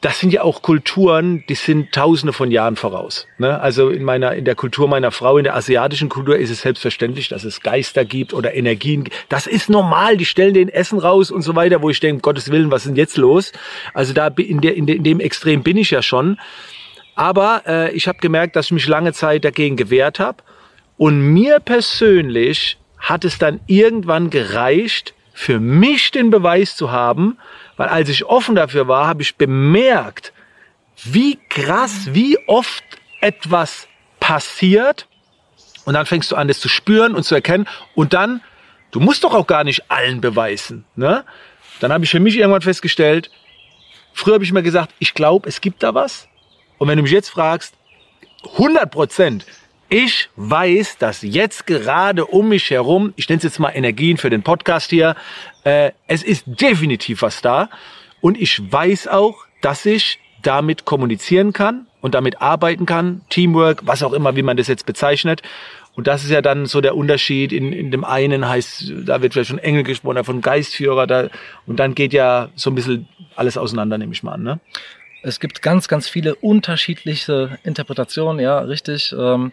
das 0.00 0.20
sind 0.20 0.32
ja 0.32 0.42
auch 0.42 0.62
Kulturen, 0.62 1.42
die 1.48 1.56
sind 1.56 1.92
tausende 1.92 2.32
von 2.32 2.52
Jahren 2.52 2.76
voraus. 2.76 3.26
Ne? 3.38 3.60
Also 3.60 3.90
in 3.90 4.04
meiner, 4.04 4.34
in 4.34 4.44
der 4.44 4.54
Kultur 4.54 4.86
meiner 4.86 5.10
Frau, 5.10 5.38
in 5.38 5.44
der 5.44 5.56
asiatischen 5.56 6.08
Kultur 6.08 6.36
ist 6.36 6.50
es 6.50 6.60
selbstverständlich, 6.60 7.28
dass 7.28 7.42
es 7.42 7.60
Geister 7.62 8.04
gibt 8.04 8.32
oder 8.32 8.54
Energien. 8.54 9.08
Das 9.28 9.48
ist 9.48 9.68
normal. 9.68 10.16
Die 10.16 10.24
stellen 10.24 10.54
den 10.54 10.68
Essen 10.68 11.00
raus 11.00 11.32
und 11.32 11.42
so 11.42 11.56
weiter, 11.56 11.82
wo 11.82 11.90
ich 11.90 11.98
denke, 11.98 12.22
Gottes 12.22 12.52
Willen, 12.52 12.70
was 12.70 12.82
ist 12.82 12.90
denn 12.90 12.96
jetzt 12.96 13.16
los? 13.16 13.52
Also 13.92 14.12
da 14.12 14.28
in, 14.28 14.60
der, 14.60 14.76
in, 14.76 14.86
der, 14.86 14.96
in 14.96 15.04
dem 15.04 15.18
Extrem 15.18 15.64
bin 15.64 15.76
ich 15.76 15.90
ja 15.90 16.00
schon. 16.00 16.38
Aber 17.16 17.62
äh, 17.66 17.90
ich 17.92 18.06
habe 18.06 18.18
gemerkt, 18.18 18.54
dass 18.54 18.66
ich 18.66 18.72
mich 18.72 18.86
lange 18.86 19.12
Zeit 19.12 19.44
dagegen 19.44 19.74
gewehrt 19.74 20.20
habe. 20.20 20.44
Und 20.96 21.20
mir 21.20 21.58
persönlich 21.58 22.78
hat 22.98 23.24
es 23.24 23.38
dann 23.38 23.60
irgendwann 23.66 24.30
gereicht, 24.30 25.14
für 25.32 25.58
mich 25.60 26.10
den 26.10 26.30
Beweis 26.30 26.76
zu 26.76 26.90
haben, 26.90 27.38
weil 27.78 27.88
als 27.88 28.10
ich 28.10 28.26
offen 28.26 28.54
dafür 28.54 28.88
war, 28.88 29.06
habe 29.06 29.22
ich 29.22 29.36
bemerkt, 29.36 30.34
wie 31.04 31.38
krass, 31.48 32.08
wie 32.12 32.36
oft 32.46 32.84
etwas 33.20 33.88
passiert. 34.20 35.06
Und 35.84 35.94
dann 35.94 36.04
fängst 36.04 36.30
du 36.30 36.36
an, 36.36 36.48
das 36.48 36.60
zu 36.60 36.68
spüren 36.68 37.14
und 37.14 37.22
zu 37.22 37.34
erkennen. 37.34 37.66
Und 37.94 38.12
dann, 38.12 38.42
du 38.90 39.00
musst 39.00 39.24
doch 39.24 39.32
auch 39.32 39.46
gar 39.46 39.64
nicht 39.64 39.90
allen 39.90 40.20
beweisen. 40.20 40.84
Ne? 40.96 41.24
Dann 41.80 41.92
habe 41.92 42.04
ich 42.04 42.10
für 42.10 42.20
mich 42.20 42.36
irgendwann 42.36 42.62
festgestellt, 42.62 43.30
früher 44.12 44.34
habe 44.34 44.44
ich 44.44 44.52
mir 44.52 44.64
gesagt, 44.64 44.92
ich 44.98 45.14
glaube, 45.14 45.48
es 45.48 45.60
gibt 45.60 45.82
da 45.82 45.94
was. 45.94 46.28
Und 46.78 46.88
wenn 46.88 46.96
du 46.96 47.04
mich 47.04 47.12
jetzt 47.12 47.30
fragst, 47.30 47.74
100 48.54 48.90
Prozent, 48.90 49.46
ich 49.88 50.28
weiß, 50.36 50.98
dass 50.98 51.22
jetzt 51.22 51.66
gerade 51.66 52.26
um 52.26 52.50
mich 52.50 52.70
herum, 52.70 53.14
ich 53.16 53.28
nenne 53.28 53.38
es 53.38 53.44
jetzt 53.44 53.58
mal 53.58 53.70
Energien 53.70 54.18
für 54.18 54.30
den 54.30 54.42
Podcast 54.42 54.90
hier, 54.90 55.16
äh, 55.64 55.92
es 56.06 56.22
ist 56.22 56.44
definitiv 56.46 57.22
was 57.22 57.40
da. 57.40 57.70
Und 58.20 58.38
ich 58.38 58.60
weiß 58.70 59.08
auch, 59.08 59.44
dass 59.62 59.86
ich 59.86 60.18
damit 60.42 60.84
kommunizieren 60.84 61.52
kann 61.52 61.86
und 62.00 62.14
damit 62.14 62.40
arbeiten 62.40 62.86
kann, 62.86 63.22
Teamwork, 63.30 63.82
was 63.86 64.02
auch 64.02 64.12
immer, 64.12 64.36
wie 64.36 64.42
man 64.42 64.56
das 64.56 64.68
jetzt 64.68 64.86
bezeichnet. 64.86 65.42
Und 65.94 66.06
das 66.06 66.22
ist 66.22 66.30
ja 66.30 66.42
dann 66.42 66.66
so 66.66 66.80
der 66.80 66.94
Unterschied. 66.94 67.52
In, 67.52 67.72
in 67.72 67.90
dem 67.90 68.04
einen 68.04 68.48
heißt, 68.48 68.92
da 69.04 69.20
wird 69.20 69.32
vielleicht 69.32 69.50
schon 69.50 69.58
Engel 69.58 69.82
gesprochen, 69.82 70.22
von 70.22 70.40
Geistführer, 70.40 71.06
da, 71.06 71.28
und 71.66 71.80
dann 71.80 71.94
geht 71.94 72.12
ja 72.12 72.50
so 72.54 72.70
ein 72.70 72.74
bisschen 72.74 73.08
alles 73.34 73.56
auseinander, 73.56 73.98
nehme 73.98 74.12
ich 74.12 74.22
mal 74.22 74.34
an. 74.34 74.42
Ne? 74.42 74.60
Es 75.28 75.40
gibt 75.40 75.62
ganz, 75.62 75.88
ganz 75.88 76.08
viele 76.08 76.34
unterschiedliche 76.34 77.58
Interpretationen, 77.62 78.40
ja, 78.40 78.58
richtig. 78.60 79.14
Ähm, 79.16 79.52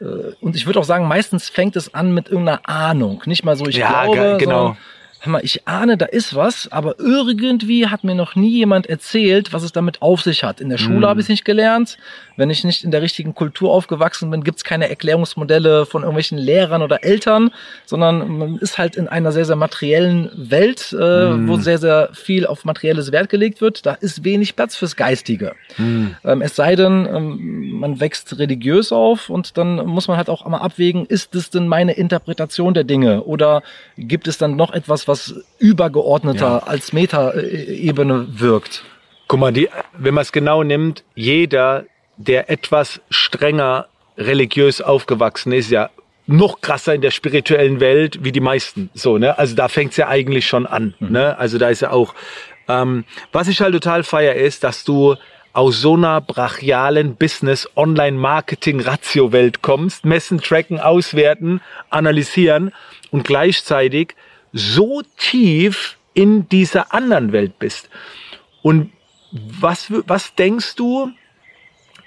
äh, 0.00 0.04
und 0.40 0.56
ich 0.56 0.66
würde 0.66 0.80
auch 0.80 0.84
sagen, 0.84 1.06
meistens 1.06 1.48
fängt 1.48 1.76
es 1.76 1.94
an 1.94 2.12
mit 2.12 2.28
irgendeiner 2.28 2.68
Ahnung. 2.68 3.22
Nicht 3.26 3.44
mal 3.44 3.56
so, 3.56 3.66
ich 3.66 3.76
ja, 3.76 4.04
glaube, 4.04 4.36
genau 4.38 4.76
hör 5.24 5.32
mal, 5.32 5.44
ich 5.44 5.66
ahne, 5.66 5.96
da 5.96 6.04
ist 6.04 6.34
was, 6.34 6.70
aber 6.70 6.98
irgendwie 6.98 7.86
hat 7.86 8.04
mir 8.04 8.14
noch 8.14 8.36
nie 8.36 8.50
jemand 8.50 8.86
erzählt, 8.86 9.52
was 9.52 9.62
es 9.62 9.72
damit 9.72 10.02
auf 10.02 10.20
sich 10.20 10.44
hat. 10.44 10.60
In 10.60 10.68
der 10.68 10.76
Schule 10.76 11.06
mm. 11.06 11.06
habe 11.06 11.20
ich 11.20 11.24
es 11.24 11.28
nicht 11.30 11.44
gelernt. 11.44 11.96
Wenn 12.36 12.50
ich 12.50 12.64
nicht 12.64 12.84
in 12.84 12.90
der 12.90 13.00
richtigen 13.00 13.34
Kultur 13.34 13.70
aufgewachsen 13.70 14.30
bin, 14.30 14.44
gibt 14.44 14.58
es 14.58 14.64
keine 14.64 14.88
Erklärungsmodelle 14.90 15.86
von 15.86 16.02
irgendwelchen 16.02 16.36
Lehrern 16.36 16.82
oder 16.82 17.04
Eltern, 17.04 17.52
sondern 17.86 18.38
man 18.38 18.58
ist 18.58 18.76
halt 18.76 18.96
in 18.96 19.08
einer 19.08 19.32
sehr, 19.32 19.44
sehr 19.44 19.56
materiellen 19.56 20.30
Welt, 20.34 20.94
äh, 20.98 21.30
mm. 21.30 21.48
wo 21.48 21.56
sehr, 21.56 21.78
sehr 21.78 22.10
viel 22.12 22.46
auf 22.46 22.64
materielles 22.66 23.10
Wert 23.10 23.30
gelegt 23.30 23.62
wird. 23.62 23.86
Da 23.86 23.94
ist 23.94 24.24
wenig 24.24 24.56
Platz 24.56 24.76
fürs 24.76 24.94
Geistige. 24.94 25.54
Mm. 25.78 26.08
Ähm, 26.24 26.42
es 26.42 26.54
sei 26.54 26.76
denn, 26.76 27.08
ähm, 27.10 27.70
man 27.78 27.98
wächst 27.98 28.38
religiös 28.38 28.92
auf 28.92 29.30
und 29.30 29.56
dann 29.56 29.86
muss 29.86 30.06
man 30.06 30.18
halt 30.18 30.28
auch 30.28 30.44
einmal 30.44 30.60
abwägen, 30.60 31.06
ist 31.06 31.34
das 31.34 31.48
denn 31.48 31.66
meine 31.66 31.92
Interpretation 31.92 32.74
der 32.74 32.84
Dinge 32.84 33.22
oder 33.22 33.62
gibt 33.96 34.28
es 34.28 34.36
dann 34.36 34.56
noch 34.56 34.72
etwas, 34.72 35.08
was 35.08 35.13
was 35.14 35.34
übergeordneter 35.58 36.46
ja. 36.46 36.58
als 36.58 36.92
Metaebene 36.92 38.26
wirkt. 38.40 38.84
Guck 39.28 39.40
mal, 39.40 39.52
die, 39.52 39.68
wenn 39.96 40.14
man 40.14 40.22
es 40.22 40.32
genau 40.32 40.62
nimmt, 40.62 41.04
jeder, 41.14 41.84
der 42.16 42.50
etwas 42.50 43.00
strenger 43.10 43.86
religiös 44.18 44.80
aufgewachsen 44.80 45.52
ist, 45.52 45.70
ja 45.70 45.90
noch 46.26 46.60
krasser 46.60 46.94
in 46.94 47.00
der 47.00 47.10
spirituellen 47.10 47.80
Welt 47.80 48.24
wie 48.24 48.32
die 48.32 48.40
meisten. 48.40 48.90
So, 48.94 49.18
ne? 49.18 49.38
Also 49.38 49.54
da 49.54 49.68
fängt's 49.68 49.96
ja 49.96 50.08
eigentlich 50.08 50.46
schon 50.46 50.66
an. 50.66 50.94
Mhm. 50.98 51.12
Ne? 51.12 51.38
Also 51.38 51.58
da 51.58 51.68
ist 51.68 51.82
ja 51.82 51.90
auch. 51.90 52.14
Ähm, 52.66 53.04
was 53.30 53.48
ich 53.48 53.60
halt 53.60 53.74
total 53.74 54.04
feier 54.04 54.34
ist, 54.34 54.64
dass 54.64 54.84
du 54.84 55.16
aus 55.52 55.82
so 55.82 55.94
einer 55.94 56.22
brachialen 56.22 57.14
Business 57.16 57.68
Online 57.76 58.16
Marketing 58.16 58.80
Ratio 58.80 59.32
Welt 59.32 59.60
kommst, 59.60 60.04
messen, 60.04 60.40
tracken, 60.40 60.80
auswerten, 60.80 61.60
analysieren 61.90 62.72
und 63.10 63.24
gleichzeitig 63.24 64.16
so 64.54 65.02
tief 65.18 65.98
in 66.14 66.48
dieser 66.48 66.94
anderen 66.94 67.32
Welt 67.32 67.58
bist. 67.58 67.90
Und 68.62 68.92
was, 69.32 69.92
was 70.06 70.34
denkst 70.36 70.76
du, 70.76 71.10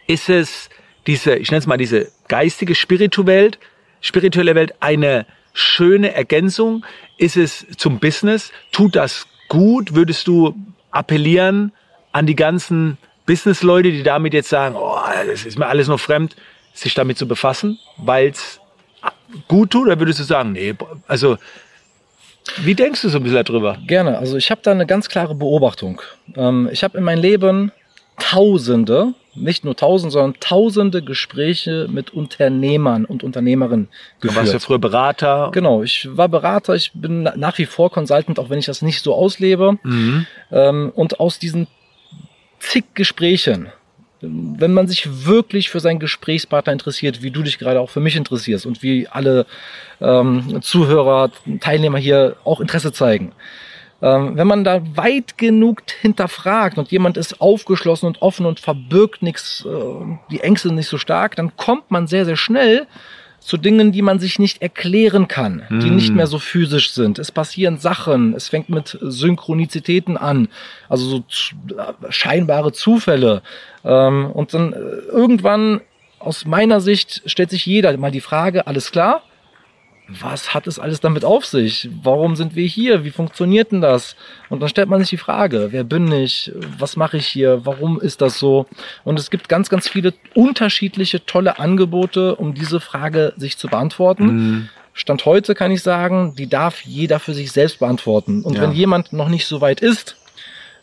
ist 0.08 0.30
es 0.30 0.70
diese, 1.06 1.36
ich 1.36 1.52
nenne 1.52 1.60
es 1.60 1.68
mal 1.68 1.78
diese 1.78 2.10
geistige 2.28 2.74
spirituelle 2.74 3.52
spirituelle 4.00 4.56
Welt 4.56 4.74
eine 4.80 5.26
schöne 5.54 6.14
Ergänzung? 6.14 6.86
Ist 7.18 7.36
es 7.36 7.66
zum 7.76 8.00
Business? 8.00 8.52
Tut 8.72 8.96
das 8.96 9.28
gut? 9.50 9.94
Würdest 9.94 10.28
du 10.28 10.56
appellieren 10.92 11.74
an 12.14 12.26
die 12.26 12.36
ganzen 12.36 12.98
Businessleute, 13.26 13.92
die 13.92 14.04
damit 14.04 14.34
jetzt 14.34 14.50
sagen, 14.50 14.76
oh, 14.78 14.98
das 15.28 15.46
ist 15.46 15.60
mir 15.60 15.68
alles 15.68 15.90
noch 15.90 16.00
fremd, 16.00 16.38
sich 16.74 16.94
damit 16.94 17.18
zu 17.18 17.28
befassen, 17.28 17.78
weil 17.98 18.30
es 18.30 18.62
gut 19.50 19.72
tut? 19.72 19.88
Oder 19.88 20.00
würdest 20.00 20.20
du 20.20 20.24
sagen, 20.24 20.54
nee, 20.54 20.74
also 21.08 21.38
wie 22.58 22.76
denkst 22.76 23.02
du 23.02 23.10
so 23.10 23.18
ein 23.18 23.24
bisschen 23.24 23.44
darüber? 23.44 23.78
Gerne. 23.88 24.18
Also 24.18 24.38
ich 24.38 24.52
habe 24.52 24.62
da 24.64 24.72
eine 24.72 24.86
ganz 24.86 25.10
klare 25.10 25.36
Beobachtung. 25.36 26.02
Ähm, 26.36 26.70
ich 26.72 26.84
habe 26.84 26.98
in 26.98 27.04
meinem 27.04 27.22
Leben 27.22 27.72
Tausende, 28.20 29.14
nicht 29.36 29.64
nur 29.64 29.76
Tausende, 29.76 30.12
sondern 30.12 30.40
Tausende 30.40 31.04
Gespräche 31.04 31.88
mit 31.90 32.12
Unternehmern 32.12 33.06
und 33.06 33.24
Unternehmerinnen 33.24 33.90
geführt. 34.20 34.36
Du 34.36 34.40
warst 34.40 34.54
ja 34.54 34.60
früher 34.60 34.80
Berater. 34.80 35.52
Genau, 35.54 35.84
ich 35.84 36.08
war 36.12 36.28
Berater, 36.28 36.74
ich 36.74 36.92
bin 36.94 37.24
nach 37.24 37.58
wie 37.60 37.66
vor 37.66 37.92
Consultant, 37.92 38.40
auch 38.40 38.50
wenn 38.50 38.58
ich 38.58 38.66
das 38.66 38.82
nicht 38.82 39.04
so 39.04 39.14
auslebe. 39.14 39.78
Mhm. 39.84 40.26
Ähm, 40.52 40.92
und 40.96 41.20
aus 41.20 41.38
diesen 41.38 41.68
zig 42.60 42.86
Gesprächen 42.96 43.68
wenn 44.22 44.74
man 44.74 44.88
sich 44.88 45.26
wirklich 45.26 45.70
für 45.70 45.80
seinen 45.80 46.00
Gesprächspartner 46.00 46.74
interessiert, 46.74 47.22
wie 47.22 47.32
du 47.32 47.44
dich 47.44 47.60
gerade 47.60 47.80
auch 47.80 47.90
für 47.90 48.00
mich 48.00 48.16
interessierst 48.16 48.66
und 48.66 48.82
wie 48.82 49.08
alle 49.08 49.46
ähm, 50.02 50.62
Zuhörer, 50.62 51.32
Teilnehmer 51.60 51.98
hier 51.98 52.36
auch 52.44 52.60
Interesse 52.60 52.92
zeigen. 52.92 53.32
Ähm, 54.02 54.38
wenn 54.38 54.48
man 54.48 54.64
da 54.64 54.82
weit 54.96 55.38
genug 55.38 55.82
hinterfragt 56.02 56.78
und 56.78 56.92
jemand 56.92 57.18
ist 57.18 57.42
aufgeschlossen 57.42 58.08
und 58.08 58.22
offen 58.22 58.46
und 58.46 58.60
verbirgt 58.60 59.24
nichts, 59.24 59.66
äh, 59.66 60.18
die 60.32 60.42
Ängste 60.42 60.72
nicht 60.72 60.88
so 60.88 60.98
stark, 60.98 61.36
dann 61.36 61.56
kommt 61.58 61.90
man 61.90 62.08
sehr, 62.08 62.26
sehr 62.26 62.38
schnell 62.38 62.86
zu 63.48 63.56
Dingen, 63.56 63.94
die 63.94 64.02
man 64.02 64.20
sich 64.20 64.40
nicht 64.40 64.62
erklären 64.62 65.30
kann, 65.30 65.64
mm. 65.70 65.80
die 65.80 65.90
nicht 65.90 66.10
hm. 66.10 66.18
mehr 66.18 66.28
so 66.28 66.38
physisch 66.38 66.92
sind. 66.92 67.18
Es 67.18 67.32
passieren 67.32 67.78
Sachen, 67.78 68.34
es 68.34 68.50
fängt 68.50 68.68
mit 68.68 68.98
Synchronizitäten 69.00 70.18
an, 70.18 70.50
also 70.90 71.06
so 71.06 71.24
scheinbare 72.10 72.74
Zufälle. 72.74 73.42
Ähm, 73.86 74.30
und 74.32 74.54
dann 74.54 74.74
äh, 74.74 74.78
irgendwann, 75.14 75.80
aus 76.20 76.44
meiner 76.44 76.82
Sicht, 76.82 77.22
stellt 77.26 77.50
sich 77.50 77.66
jeder 77.66 77.96
mal 77.96 78.12
die 78.12 78.20
Frage, 78.20 78.68
alles 78.68 78.92
klar, 78.92 79.24
was 80.08 80.54
hat 80.54 80.68
es 80.68 80.80
alles 80.80 81.02
damit 81.02 81.26
auf 81.26 81.46
sich? 81.46 81.90
Warum 82.02 82.36
sind 82.36 82.56
wir 82.56 82.66
hier? 82.66 83.04
Wie 83.04 83.12
funktioniert 83.12 83.72
denn 83.72 83.82
das? 83.82 84.16
Und 84.50 84.62
dann 84.62 84.70
stellt 84.70 84.90
man 84.90 85.00
sich 85.00 85.10
die 85.10 85.18
Frage, 85.18 85.68
wer 85.72 85.84
bin 85.84 86.12
ich? 86.12 86.52
Was 86.78 86.96
mache 86.96 87.18
ich 87.18 87.28
hier? 87.28 87.66
Warum 87.66 88.00
ist 88.00 88.22
das 88.22 88.40
so? 88.40 88.68
Und 89.04 89.20
es 89.20 89.30
gibt 89.30 89.50
ganz, 89.50 89.70
ganz 89.70 89.90
viele 89.90 90.14
unterschiedliche 90.34 91.26
tolle 91.26 91.60
Angebote, 91.60 92.36
um 92.36 92.54
diese 92.54 92.80
Frage 92.80 93.34
sich 93.36 93.58
zu 93.58 93.68
beantworten. 93.68 94.26
Mhm. 94.26 94.70
Stand 94.94 95.26
heute 95.26 95.54
kann 95.54 95.72
ich 95.72 95.84
sagen, 95.84 96.34
die 96.36 96.48
darf 96.48 96.82
jeder 96.82 97.20
für 97.20 97.34
sich 97.34 97.52
selbst 97.52 97.80
beantworten. 97.80 98.44
Und 98.44 98.56
ja. 98.56 98.62
wenn 98.62 98.72
jemand 98.72 99.14
noch 99.14 99.30
nicht 99.30 99.46
so 99.46 99.62
weit 99.62 99.82
ist, 99.82 100.16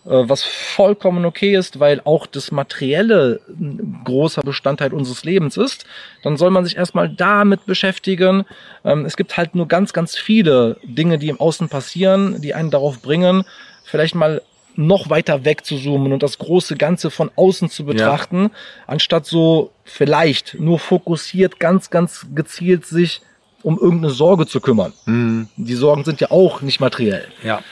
was 0.05 0.43
vollkommen 0.43 1.25
okay 1.25 1.57
ist, 1.57 1.81
weil 1.81 2.01
auch 2.05 2.27
das 2.27 2.53
Materielle 2.53 3.41
ein 3.49 4.03
großer 4.05 4.43
Bestandteil 4.43 4.93
unseres 4.93 5.25
Lebens 5.25 5.57
ist, 5.57 5.87
dann 6.23 6.37
soll 6.37 6.51
man 6.51 6.65
sich 6.65 6.77
erstmal 6.77 7.09
damit 7.09 7.65
beschäftigen. 7.67 8.45
Ähm, 8.85 9.07
es 9.07 9.17
gibt 9.17 9.37
halt 9.37 9.55
nur 9.55 9.67
ganz, 9.67 9.93
ganz 9.93 10.17
viele 10.17 10.77
Dinge, 10.85 11.19
die 11.19 11.31
im 11.31 11.41
Außen 11.41 11.69
passieren, 11.69 12.41
die 12.43 12.55
einen 12.55 12.71
darauf 12.71 13.01
bringen, 13.01 13.45
vielleicht 13.85 14.15
mal 14.15 14.43
noch 14.77 15.09
weiter 15.09 15.45
weg 15.45 15.65
zu 15.65 15.79
zoomen 15.79 16.13
und 16.13 16.23
das 16.23 16.39
große 16.39 16.77
Ganze 16.77 17.11
von 17.11 17.31
außen 17.37 17.71
zu 17.71 17.85
betrachten, 17.85 18.43
ja. 18.43 18.51
anstatt 18.87 19.25
so 19.25 19.71
vielleicht 19.85 20.57
nur 20.59 20.79
fokussiert, 20.81 21.61
ganz, 21.61 21.91
ganz 21.91 22.27
gezielt 22.35 22.85
sich 22.85 23.23
um 23.63 23.79
irgendeine 23.79 24.13
Sorge 24.13 24.47
zu 24.47 24.61
kümmern. 24.61 24.93
Mhm. 25.07 25.49
Die 25.57 25.75
Sorgen 25.75 26.05
sind 26.05 26.21
ja 26.21 26.31
auch 26.31 26.61
nicht 26.61 26.81
materiell. 26.81 27.27
Ja. 27.43 27.63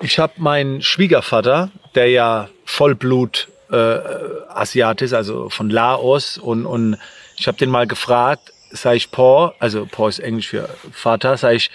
Ich 0.00 0.18
habe 0.18 0.34
meinen 0.36 0.82
Schwiegervater, 0.82 1.70
der 1.94 2.08
ja 2.08 2.48
Vollblut 2.64 3.48
äh, 3.70 3.98
Asiat 4.48 5.02
ist, 5.02 5.14
also 5.14 5.48
von 5.48 5.70
Laos, 5.70 6.38
und, 6.38 6.66
und 6.66 6.98
ich 7.36 7.46
habe 7.48 7.58
den 7.58 7.70
mal 7.70 7.86
gefragt, 7.86 8.52
sag 8.70 8.96
ich 8.96 9.10
Paul, 9.10 9.52
also 9.58 9.86
Paul 9.90 10.08
ist 10.08 10.18
Englisch 10.18 10.48
für 10.48 10.68
Vater, 10.92 11.36
sag 11.36 11.54
ich, 11.54 11.70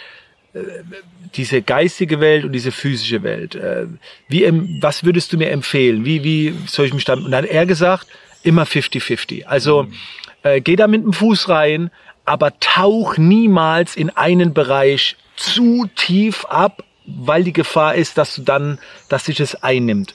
diese 1.36 1.62
geistige 1.62 2.20
Welt 2.20 2.44
und 2.44 2.52
diese 2.52 2.72
physische 2.72 3.24
Welt. 3.24 3.56
Äh, 3.56 3.88
wie, 4.28 4.48
was 4.82 5.04
würdest 5.04 5.32
du 5.32 5.38
mir 5.38 5.50
empfehlen? 5.50 6.06
Wie, 6.06 6.24
wie 6.24 6.54
soll 6.68 6.88
ich 6.88 6.94
mich 6.94 7.06
da? 7.06 7.14
Und 7.14 7.32
dann 7.32 7.44
hat 7.44 7.50
er 7.50 7.66
gesagt, 7.66 8.08
immer 8.44 8.64
50-50. 8.64 9.46
Also 9.46 9.84
mhm. 9.84 9.94
äh, 10.44 10.62
geh 10.62 10.76
da 10.76 10.88
mit 10.88 11.04
dem 11.04 11.14
Fuß 11.14 11.48
rein, 11.50 11.90
aber 12.26 12.60
tauch 12.60 13.18
niemals 13.18 13.96
in 13.96 14.10
einen 14.10 14.54
Bereich 14.54 15.16
zu 15.38 15.88
tief 15.96 16.46
ab, 16.46 16.84
weil 17.06 17.44
die 17.44 17.54
Gefahr 17.54 17.96
ist, 17.96 18.18
dass 18.18 18.36
du 18.36 18.42
dann, 18.44 18.80
dass 19.10 19.26
sich 19.26 19.40
es 19.40 19.56
einnimmt. 19.64 20.14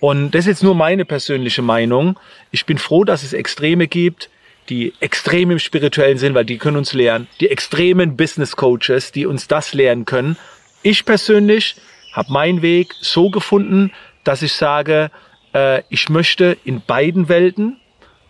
Und 0.00 0.30
das 0.30 0.40
ist 0.40 0.46
jetzt 0.46 0.62
nur 0.62 0.74
meine 0.74 1.04
persönliche 1.04 1.62
Meinung. 1.62 2.18
Ich 2.50 2.64
bin 2.64 2.78
froh, 2.78 3.04
dass 3.04 3.22
es 3.22 3.32
Extreme 3.32 3.86
gibt, 3.86 4.30
die 4.68 4.94
extrem 5.00 5.50
im 5.50 5.58
spirituellen 5.58 6.16
sind, 6.16 6.34
weil 6.34 6.44
die 6.44 6.58
können 6.58 6.76
uns 6.76 6.94
lernen. 6.94 7.28
Die 7.40 7.50
extremen 7.50 8.16
Business 8.16 8.56
Coaches, 8.56 9.12
die 9.12 9.26
uns 9.26 9.48
das 9.48 9.74
lernen 9.74 10.06
können. 10.06 10.36
Ich 10.82 11.04
persönlich 11.04 11.76
habe 12.12 12.32
meinen 12.32 12.62
Weg 12.62 12.94
so 13.00 13.30
gefunden, 13.30 13.92
dass 14.24 14.42
ich 14.42 14.54
sage, 14.54 15.10
äh, 15.52 15.82
ich 15.90 16.08
möchte 16.08 16.56
in 16.64 16.80
beiden 16.80 17.28
Welten 17.28 17.78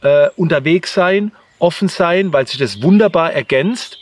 äh, 0.03 0.29
unterwegs 0.37 0.95
sein, 0.95 1.33
offen 1.59 1.89
sein, 1.89 2.33
weil 2.33 2.47
sich 2.47 2.59
das 2.59 2.83
wunderbar 2.83 3.33
ergänzt. 3.33 3.99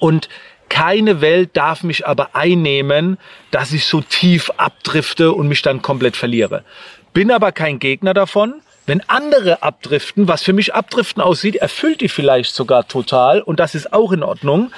Und 0.00 0.28
keine 0.68 1.20
Welt 1.20 1.50
darf 1.54 1.82
mich 1.82 2.06
aber 2.06 2.34
einnehmen, 2.34 3.18
dass 3.50 3.72
ich 3.72 3.86
so 3.86 4.00
tief 4.00 4.50
abdrifte 4.56 5.32
und 5.32 5.48
mich 5.48 5.62
dann 5.62 5.82
komplett 5.82 6.16
verliere. 6.16 6.64
Bin 7.12 7.30
aber 7.30 7.52
kein 7.52 7.78
Gegner 7.78 8.14
davon. 8.14 8.54
Wenn 8.86 9.02
andere 9.08 9.62
abdriften, 9.62 10.28
was 10.28 10.42
für 10.42 10.52
mich 10.52 10.74
abdriften 10.74 11.22
aussieht, 11.22 11.56
erfüllt 11.56 12.00
die 12.00 12.08
vielleicht 12.08 12.54
sogar 12.54 12.86
total 12.86 13.42
und 13.42 13.58
das 13.58 13.74
ist 13.74 13.92
auch 13.92 14.12
in 14.12 14.22
Ordnung. 14.22 14.70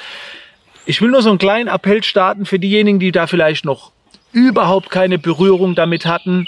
Ich 0.87 1.03
will 1.03 1.11
nur 1.11 1.21
so 1.21 1.29
einen 1.29 1.39
kleinen 1.39 1.69
Appell 1.69 2.03
starten 2.03 2.47
für 2.47 2.59
diejenigen, 2.59 2.99
die 2.99 3.13
da 3.13 3.27
vielleicht 3.27 3.67
noch 3.67 3.93
überhaupt 4.33 4.91
keine 4.91 5.19
Berührung 5.19 5.75
damit 5.75 6.07
hatten. 6.07 6.47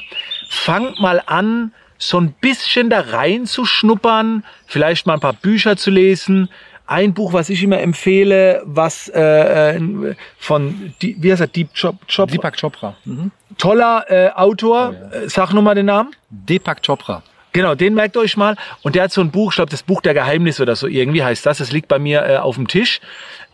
Fangt 0.48 1.00
mal 1.00 1.22
an, 1.26 1.72
so 1.98 2.18
ein 2.18 2.33
bisschen 2.33 2.88
da 2.88 3.00
rein 3.00 3.44
zu 3.44 3.66
schnuppern, 3.66 4.44
vielleicht 4.66 5.07
mal 5.07 5.14
ein 5.14 5.20
paar 5.20 5.35
Bücher 5.35 5.76
zu 5.76 5.90
lesen, 5.90 6.48
ein 6.90 7.14
Buch, 7.14 7.33
was 7.33 7.48
ich 7.50 7.62
immer 7.62 7.81
empfehle, 7.81 8.62
was 8.64 9.09
äh, 9.09 9.76
äh 9.76 10.14
von, 10.38 10.92
wie 10.98 11.31
heißt 11.31 11.40
er, 11.40 11.46
Deep 11.46 11.68
Chop, 11.74 11.96
Chopra? 12.09 12.33
Deepak 12.33 12.61
Chopra. 12.61 12.96
Mhm. 13.05 13.31
Toller 13.59 14.05
äh, 14.09 14.31
Autor. 14.31 14.90
Oh, 14.90 15.14
ja. 15.14 15.22
Äh, 15.22 15.29
sag 15.29 15.53
nur 15.53 15.62
mal 15.62 15.76
den 15.76 15.87
Namen. 15.87 16.11
Deepak 16.31 16.83
Chopra. 16.85 17.22
Genau, 17.53 17.76
den 17.76 17.94
merkt 17.94 18.16
euch 18.16 18.37
mal. 18.37 18.57
Und 18.83 18.96
der 18.96 19.05
hat 19.05 19.12
so 19.12 19.20
ein 19.20 19.31
Buch, 19.31 19.53
ich 19.53 19.57
glaube, 19.57 19.70
das 19.70 19.85
Buch 19.85 20.00
der 20.00 20.14
Geheimnisse 20.14 20.62
oder 20.62 20.74
so 20.74 20.88
irgendwie 20.88 21.22
heißt 21.22 21.46
das. 21.46 21.59
Das 21.59 21.70
liegt 21.70 21.87
bei 21.87 22.00
mir 22.00 22.24
äh, 22.26 22.37
auf 22.38 22.57
dem 22.57 22.66
Tisch. 22.66 23.00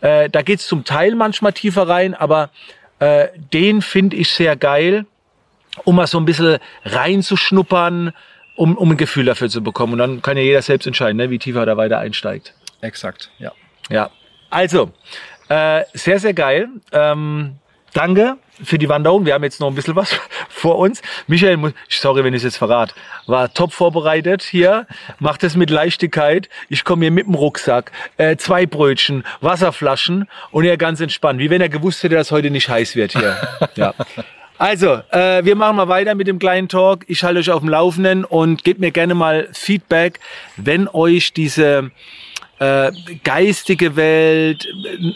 Äh, 0.01 0.29
da 0.31 0.41
geht's 0.41 0.67
zum 0.67 0.83
Teil 0.83 1.13
manchmal 1.13 1.53
tiefer 1.53 1.87
rein, 1.87 2.15
aber 2.15 2.49
äh, 2.99 3.27
den 3.53 3.83
finde 3.83 4.15
ich 4.15 4.31
sehr 4.31 4.55
geil, 4.55 5.05
um 5.83 5.95
mal 5.95 6.07
so 6.07 6.19
ein 6.19 6.25
bisschen 6.25 6.57
reinzuschnuppern, 6.85 8.13
um, 8.55 8.75
um 8.77 8.91
ein 8.91 8.97
Gefühl 8.97 9.25
dafür 9.25 9.49
zu 9.49 9.61
bekommen. 9.61 9.93
Und 9.93 9.99
dann 9.99 10.21
kann 10.23 10.37
ja 10.37 10.43
jeder 10.43 10.63
selbst 10.63 10.87
entscheiden, 10.87 11.17
ne, 11.17 11.29
wie 11.29 11.37
tiefer 11.37 11.59
er 11.59 11.65
da 11.67 11.77
weiter 11.77 11.99
einsteigt. 11.99 12.55
Exakt, 12.81 13.31
ja. 13.39 13.51
Ja, 13.89 14.11
also, 14.49 14.91
äh, 15.49 15.83
sehr, 15.93 16.19
sehr 16.19 16.33
geil. 16.33 16.69
Ähm, 16.91 17.55
danke 17.93 18.37
für 18.63 18.77
die 18.77 18.89
Wanderung. 18.89 19.25
Wir 19.25 19.33
haben 19.33 19.43
jetzt 19.43 19.59
noch 19.59 19.67
ein 19.67 19.75
bisschen 19.75 19.95
was 19.95 20.19
vor 20.49 20.77
uns. 20.77 21.01
Michael, 21.27 21.73
sorry, 21.89 22.23
wenn 22.23 22.33
ich 22.33 22.39
es 22.39 22.43
jetzt 22.43 22.57
verrate, 22.57 22.93
war 23.27 23.53
top 23.53 23.73
vorbereitet 23.73 24.43
hier, 24.43 24.87
macht 25.19 25.43
es 25.43 25.55
mit 25.55 25.69
Leichtigkeit. 25.69 26.49
Ich 26.69 26.83
komme 26.83 27.05
hier 27.05 27.11
mit 27.11 27.27
dem 27.27 27.35
Rucksack, 27.35 27.91
äh, 28.17 28.35
zwei 28.37 28.65
Brötchen, 28.65 29.23
Wasserflaschen 29.41 30.27
und 30.51 30.65
er 30.65 30.77
ganz 30.77 31.01
entspannt, 31.01 31.39
wie 31.39 31.49
wenn 31.49 31.61
er 31.61 31.69
gewusst 31.69 32.03
hätte, 32.03 32.15
dass 32.15 32.31
heute 32.31 32.49
nicht 32.49 32.69
heiß 32.69 32.95
wird 32.95 33.13
hier. 33.13 33.37
ja. 33.75 33.93
Also, 34.57 35.01
äh, 35.11 35.45
wir 35.45 35.55
machen 35.55 35.75
mal 35.75 35.87
weiter 35.87 36.15
mit 36.15 36.27
dem 36.27 36.39
kleinen 36.39 36.67
Talk. 36.67 37.05
Ich 37.07 37.23
halte 37.23 37.39
euch 37.39 37.51
auf 37.51 37.59
dem 37.59 37.69
Laufenden 37.69 38.25
und 38.25 38.63
gebt 38.63 38.79
mir 38.79 38.91
gerne 38.91 39.13
mal 39.13 39.47
Feedback, 39.53 40.19
wenn 40.55 40.87
euch 40.87 41.31
diese 41.31 41.91
äh, 42.59 42.91
geistige 43.23 43.95
Welt, 43.95 44.65
äh, 44.65 45.13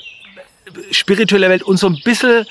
spirituelle 0.92 1.50
Welt 1.50 1.64
und 1.64 1.78
so 1.78 1.88
ein 1.88 2.00
bisschen 2.04 2.46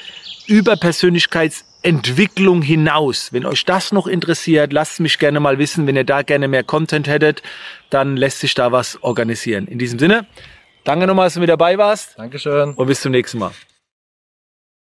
über 0.46 0.76
Persönlichkeitsentwicklung 0.76 2.62
hinaus. 2.62 3.32
Wenn 3.32 3.46
euch 3.46 3.64
das 3.64 3.92
noch 3.92 4.06
interessiert, 4.06 4.72
lasst 4.72 5.00
mich 5.00 5.18
gerne 5.18 5.40
mal 5.40 5.58
wissen. 5.58 5.86
Wenn 5.86 5.96
ihr 5.96 6.04
da 6.04 6.22
gerne 6.22 6.48
mehr 6.48 6.64
Content 6.64 7.06
hättet, 7.06 7.42
dann 7.90 8.16
lässt 8.16 8.40
sich 8.40 8.54
da 8.54 8.72
was 8.72 9.02
organisieren. 9.02 9.66
In 9.66 9.78
diesem 9.78 9.98
Sinne, 9.98 10.26
danke 10.84 11.06
nochmal, 11.06 11.26
dass 11.26 11.34
du 11.34 11.40
mit 11.40 11.48
dabei 11.48 11.78
warst. 11.78 12.18
Dankeschön. 12.18 12.74
Und 12.74 12.86
bis 12.86 13.00
zum 13.00 13.12
nächsten 13.12 13.38
Mal. 13.38 13.52